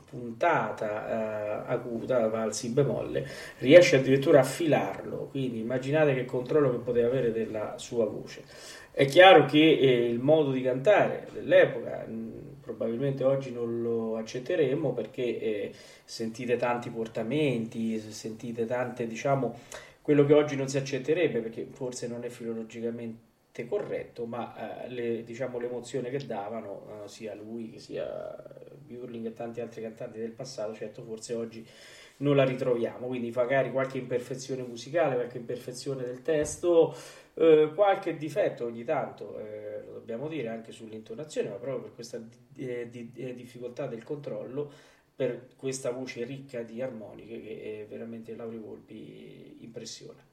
[0.09, 3.27] puntata uh, acuta va al si bemolle
[3.59, 8.43] riesce addirittura a filarlo quindi immaginate che controllo che poteva avere della sua voce.
[8.91, 14.93] È chiaro che eh, il modo di cantare dell'epoca mh, probabilmente oggi non lo accetteremo
[14.93, 15.71] perché eh,
[16.03, 19.57] sentite tanti portamenti sentite tante diciamo
[20.01, 23.26] quello che oggi non si accetterebbe perché forse non è filologicamente
[23.65, 28.35] corretto, ma eh, le, diciamo, l'emozione che davano eh, sia lui che sia
[28.85, 31.65] Burling e tanti altri cantanti del passato, certo forse oggi
[32.17, 36.95] non la ritroviamo, quindi magari qualche imperfezione musicale, qualche imperfezione del testo,
[37.35, 42.19] eh, qualche difetto ogni tanto, eh, lo dobbiamo dire anche sull'intonazione, ma proprio per questa
[42.55, 44.71] eh, di, di, difficoltà del controllo,
[45.15, 50.26] per questa voce ricca di armoniche che veramente Lauri Volpi impressiona.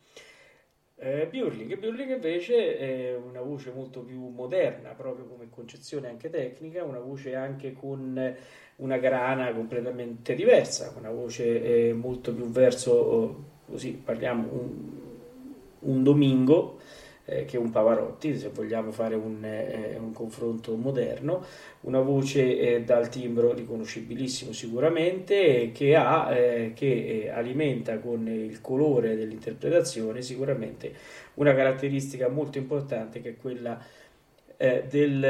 [0.97, 1.76] Eh, Burling.
[1.76, 7.34] Burling invece è una voce molto più moderna, proprio come concezione anche tecnica, una voce
[7.34, 8.36] anche con
[8.76, 14.90] una grana completamente diversa, una voce eh, molto più verso, oh, così parliamo, un,
[15.80, 16.74] un domingo,
[17.27, 21.45] eh, che un Pavarotti, se vogliamo fare un, eh, un confronto moderno,
[21.83, 28.61] una voce eh, dal timbro riconoscibilissimo sicuramente, che, ha, eh, che eh, alimenta con il
[28.61, 30.93] colore dell'interpretazione sicuramente
[31.35, 33.81] una caratteristica molto importante che è quella
[34.57, 35.20] del,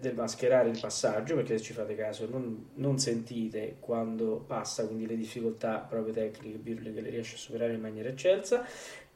[0.00, 5.06] del, mascherare il passaggio, perché se ci fate caso non, non, sentite quando passa, quindi
[5.06, 8.64] le difficoltà proprio tecniche, Birli che le riesce a superare in maniera eccelsa,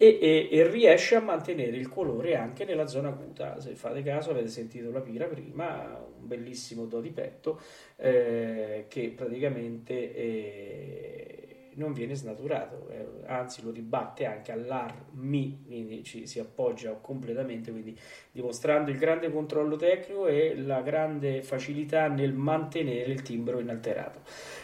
[0.03, 3.61] e, e, e, riesce a mantenere il colore anche nella zona acuta.
[3.61, 7.61] Se fate caso avete sentito la pira prima, un bellissimo do di petto
[7.97, 10.15] eh, che praticamente...
[10.15, 11.45] Eh,
[11.75, 17.97] non viene snaturato, eh, anzi lo ribatte anche all'armi, quindi ci si appoggia completamente, quindi
[18.33, 24.21] dimostrando il grande controllo tecnico e la grande facilità nel mantenere il timbro inalterato.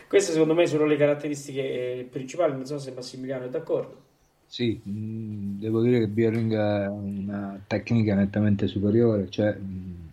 [0.08, 4.05] Queste secondo me sono le caratteristiche eh, principali, non so se Massimiliano è d'accordo.
[4.48, 10.06] Sì, mm, devo dire che Biering ha una tecnica nettamente superiore, cioè mm,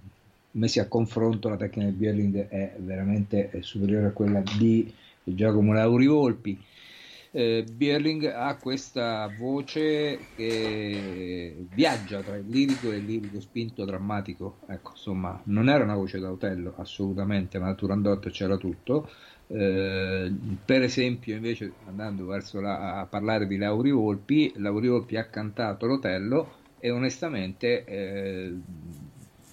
[0.52, 6.08] messi a confronto la tecnica di Biering è veramente superiore a quella di Giacomo Lauri
[6.08, 6.60] Volpi
[7.32, 14.60] eh, Bierling ha questa voce che viaggia tra il lirico e il lirico spinto drammatico.
[14.68, 19.10] Ecco, insomma, non era una voce da Otello, assolutamente, ma a Turandot c'era tutto.
[19.56, 20.32] Eh,
[20.66, 22.26] per esempio, invece, andando
[22.60, 28.54] la, a parlare di Lauri Volpi, Lauri Volpi ha cantato l'Otello e onestamente eh,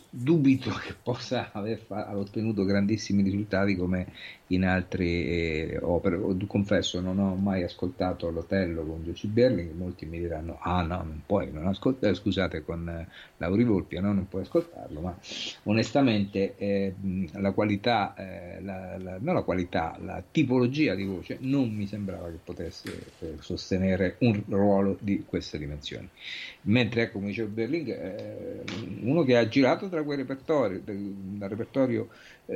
[0.08, 4.06] dubito che possa aver ottenuto grandissimi risultati come
[4.50, 6.18] in altre eh, opere.
[6.46, 9.72] Confesso, non ho mai ascoltato l'Otello con Giuseppe Berling.
[9.74, 12.14] Molti mi diranno: Ah, no, non puoi, non ascoltare.
[12.14, 13.06] Scusate, con eh,
[13.38, 15.00] Lauri Volpi, no, non puoi ascoltarlo.
[15.00, 15.16] Ma
[15.64, 16.94] onestamente, eh,
[17.32, 22.30] la qualità, eh, la, la, non la qualità, la tipologia di voce non mi sembrava
[22.30, 26.08] che potesse eh, sostenere un ruolo di queste dimensioni.
[26.62, 28.62] Mentre, ecco, come diceva Berling, eh,
[29.02, 32.08] uno che ha girato tra quei repertori, dal repertorio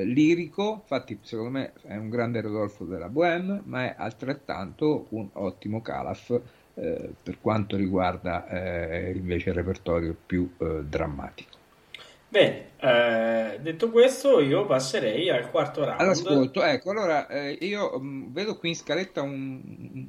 [0.02, 5.80] lirico, infatti, secondo me è un grande Rodolfo della Bohème, ma è altrettanto un ottimo
[5.80, 6.40] Calaf
[6.74, 11.62] eh, per quanto riguarda eh, invece il repertorio più eh, drammatico.
[12.34, 16.00] Bene, eh, detto questo, io passerei al quarto round.
[16.00, 19.60] All'ascolto, ecco, allora eh, io mh, mm, vedo qui in scaletta un...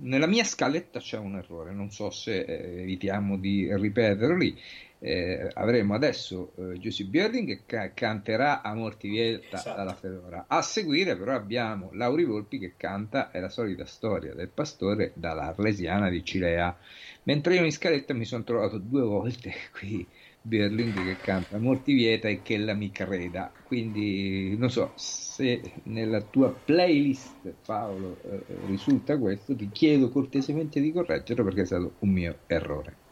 [0.01, 4.59] nella mia scaletta c'è un errore, non so se eh, evitiamo di ripeterlo lì.
[5.05, 9.75] Eh, avremo adesso eh, Giusy Birding che ca- canterà a Mortivieta Esatto.
[9.75, 10.45] dalla Fedora.
[10.47, 16.09] A seguire però abbiamo Lauri Volpi che canta È la solita storia del pastore dall'Arlesiana
[16.09, 16.75] di Cilea.
[17.23, 20.09] Mentre io in scaletta mi sono trovato due volte qui
[20.41, 23.51] Berling che canta Mortivieta e che la mi creda.
[23.63, 30.91] Quindi non so se nella tua playlist Paolo eh, risulta questo, ti chiedo cortesemente di
[30.91, 33.04] correggerlo perché è stato un mio errore.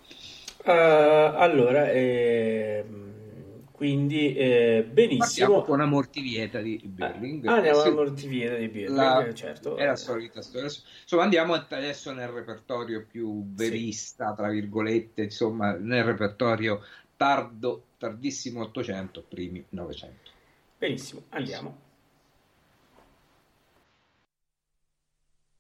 [0.66, 5.18] Eh, allora, ehm, quindi eh, benissimo.
[5.26, 7.45] Partiamo con una mortivieta di Berling.
[7.47, 9.76] Ah, andiamo Sì, alla mortivieta di Birling, la- certo.
[9.76, 10.70] È la solita storia.
[11.01, 16.82] Insomma, andiamo adesso nel repertorio più verista, tra virgolette, insomma, nel repertorio
[17.18, 20.32] tardo, tardissimo 800, primi 900.
[20.78, 21.78] Benissimo, andiamo.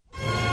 [0.09, 0.52] È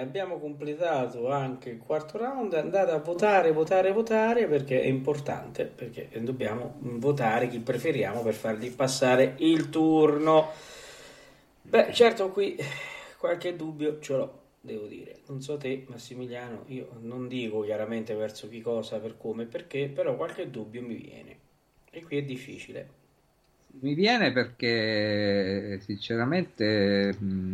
[0.00, 2.54] Abbiamo completato anche il quarto round.
[2.54, 8.70] Andate a votare, votare, votare perché è importante, perché dobbiamo votare chi preferiamo per fargli
[8.70, 10.50] passare il turno.
[11.62, 12.56] Beh, certo qui
[13.18, 15.20] qualche dubbio ce l'ho, devo dire.
[15.26, 20.16] Non so te, Massimiliano, io non dico chiaramente verso chi cosa, per come, perché, però
[20.16, 21.38] qualche dubbio mi viene.
[21.90, 22.96] E qui è difficile.
[23.80, 27.47] Mi viene perché sinceramente mh,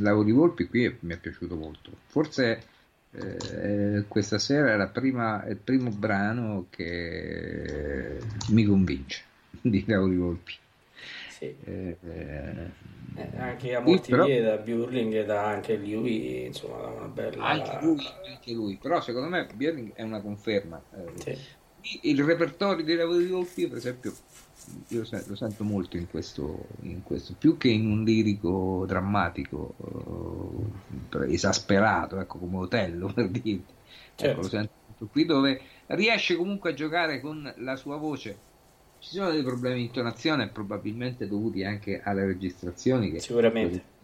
[0.00, 1.90] Lauri Volpi qui mi è piaciuto molto.
[2.06, 2.62] Forse
[3.12, 8.18] eh, questa sera è, prima, è il primo brano che
[8.48, 9.22] mi convince
[9.60, 10.54] di Lauri Volpi.
[11.28, 11.54] Sì.
[11.64, 12.88] Eh, eh,
[13.36, 17.44] anche a molti però, da Burling e da anche lui, insomma, da una bella...
[17.44, 18.78] Anche lui, anche lui.
[18.80, 20.80] però secondo me Burling è una conferma.
[20.94, 22.08] Eh, sì.
[22.08, 24.12] Il repertorio di Lauri Volpi, per esempio,
[24.88, 29.74] io lo sento molto in questo, in questo, più che in un lirico drammatico
[31.14, 33.72] eh, esasperato, ecco come Otello per dirti.
[34.14, 34.24] Certo.
[34.24, 38.48] Ecco, lo sento qui dove riesce comunque a giocare con la sua voce.
[38.98, 43.10] Ci sono dei problemi di intonazione, probabilmente dovuti anche alle registrazioni.
[43.10, 43.98] Che Sicuramente.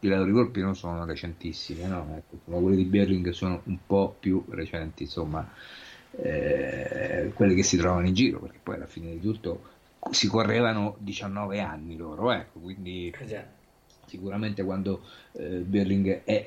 [0.00, 2.14] I lavori colpi non sono recentissimi, no?
[2.16, 5.48] ecco, quelli di Berling sono un po' più recenti, insomma,
[6.12, 9.74] eh, quelli che si trovano in giro, perché poi alla fine di tutto
[10.10, 13.56] si correvano 19 anni loro, ecco, quindi eh
[14.06, 15.02] sicuramente quando
[15.32, 16.44] eh, Berling è,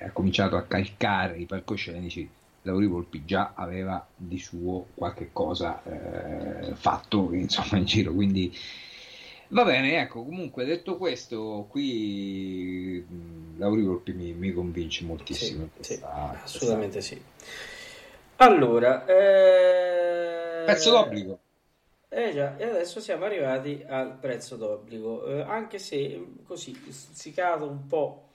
[0.00, 2.28] è, ha cominciato a calcare i palcoscenici,
[2.62, 8.56] Lauri Volpi già aveva di suo qualche cosa eh, fatto insomma in giro, quindi
[9.48, 13.04] va bene, ecco, comunque detto questo, qui
[13.56, 15.68] Lauri Volpi mi, mi convince moltissimo.
[15.80, 17.14] Sì, questa, sì, assolutamente questa...
[17.16, 17.22] sì.
[18.36, 20.64] Allora, eh...
[20.64, 21.38] pezzo d'obbligo.
[22.16, 27.64] Eh già, e adesso siamo arrivati al prezzo d'obbligo, eh, anche se così si cade
[27.64, 28.34] un po'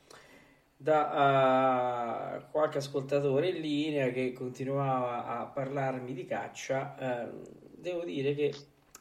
[0.76, 7.30] da uh, qualche ascoltatore in linea che continuava a parlarmi di caccia, eh,
[7.72, 8.54] devo dire che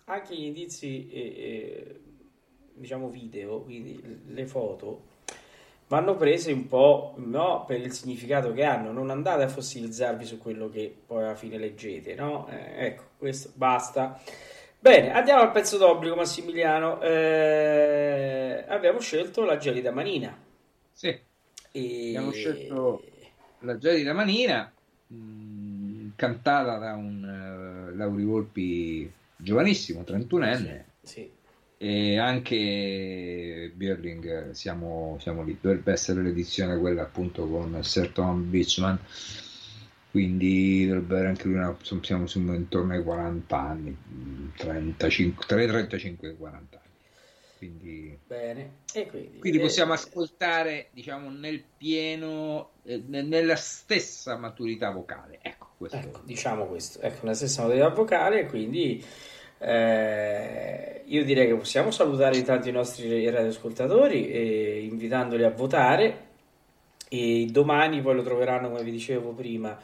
[0.04, 2.00] anche gli indizi, eh,
[2.72, 5.06] diciamo video, quindi le foto,
[5.88, 10.38] vanno prese un po' no, per il significato che hanno, non andate a fossilizzarvi su
[10.38, 12.46] quello che poi alla fine leggete, no?
[12.48, 14.20] Eh, ecco, questo basta.
[14.80, 17.00] Bene, andiamo al pezzo d'obbligo, Massimiliano.
[17.02, 20.36] Eh, abbiamo scelto la gelida manina.
[20.92, 21.08] Sì,
[21.72, 22.08] e...
[22.08, 23.02] abbiamo scelto
[23.60, 24.72] la gelida manina,
[25.08, 30.84] mh, mm, cantata da un uh, Lauri Volpi giovanissimo, 31enne.
[31.02, 31.30] Sì, sì.
[31.80, 35.58] E anche Birling, siamo, siamo lì.
[35.60, 38.98] Dovrebbe essere l'edizione quella appunto con Sir Tom Beachman
[40.10, 43.96] quindi dovrebbe avere anche lui una, siamo, intorno ai 40 anni
[44.56, 46.86] 35, tra i 35 e i 40 anni
[47.58, 48.70] quindi, Bene.
[48.92, 55.96] quindi, quindi possiamo eh, ascoltare diciamo nel pieno eh, nella stessa maturità vocale ecco, questo.
[55.96, 59.04] ecco diciamo questo ecco nella stessa maturità vocale quindi
[59.58, 66.26] eh, io direi che possiamo salutare intanto i nostri radioascoltatori eh, invitandoli a votare
[67.08, 69.76] e domani poi lo troveranno come vi dicevo prima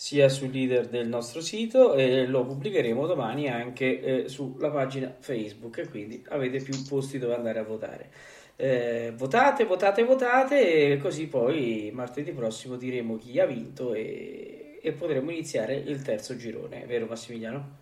[0.00, 5.90] sia sul leader del nostro sito e lo pubblicheremo domani anche eh, sulla pagina Facebook
[5.90, 8.10] quindi avete più posti dove andare a votare.
[8.56, 14.92] Eh, votate, votate, votate e così poi martedì prossimo diremo chi ha vinto e, e
[14.92, 17.76] potremo iniziare il terzo girone, vero Massimiliano?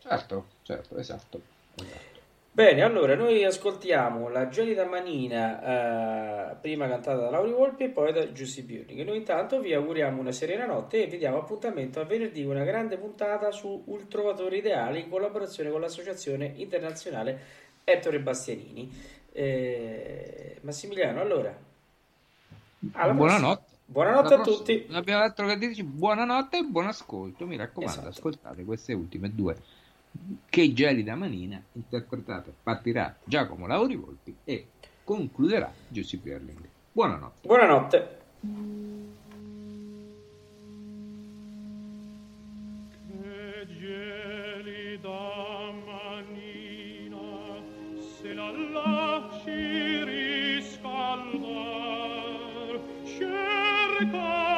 [0.00, 1.40] Certo, certo, esatto.
[1.76, 2.17] esatto.
[2.50, 8.12] Bene, allora noi ascoltiamo la gelida manina, eh, prima cantata da Lauri Volpi e poi
[8.12, 9.00] da Giussi Burning.
[9.04, 12.96] Noi intanto vi auguriamo una serena notte e vi diamo appuntamento a venerdì una grande
[12.98, 17.38] puntata su Il Trovatore Ideale in collaborazione con l'Associazione Internazionale
[17.84, 18.90] Ettore Bastianini.
[19.30, 21.56] Eh, Massimiliano, allora.
[22.80, 23.14] Buonanotte.
[23.16, 23.60] prossima.
[23.84, 24.56] Buonanotte Alla a prossima.
[24.58, 24.84] tutti.
[24.88, 25.84] Non abbiamo altro che dirci.
[25.84, 27.46] Buonanotte e buon ascolto.
[27.46, 28.08] Mi raccomando, Esatto.
[28.08, 29.56] ascoltate queste ultime due.
[30.48, 34.66] Che gelida manina, interpretate, partirà Giacomo Lauri Volpi e
[35.04, 36.68] concluderà Giuseppe Erling.
[36.92, 37.46] Buonanotte.
[37.46, 38.16] Buonanotte.
[43.06, 45.10] Che gelida
[45.86, 47.18] manina,
[48.20, 51.38] se la lasci riscaldar,
[53.04, 54.57] cerca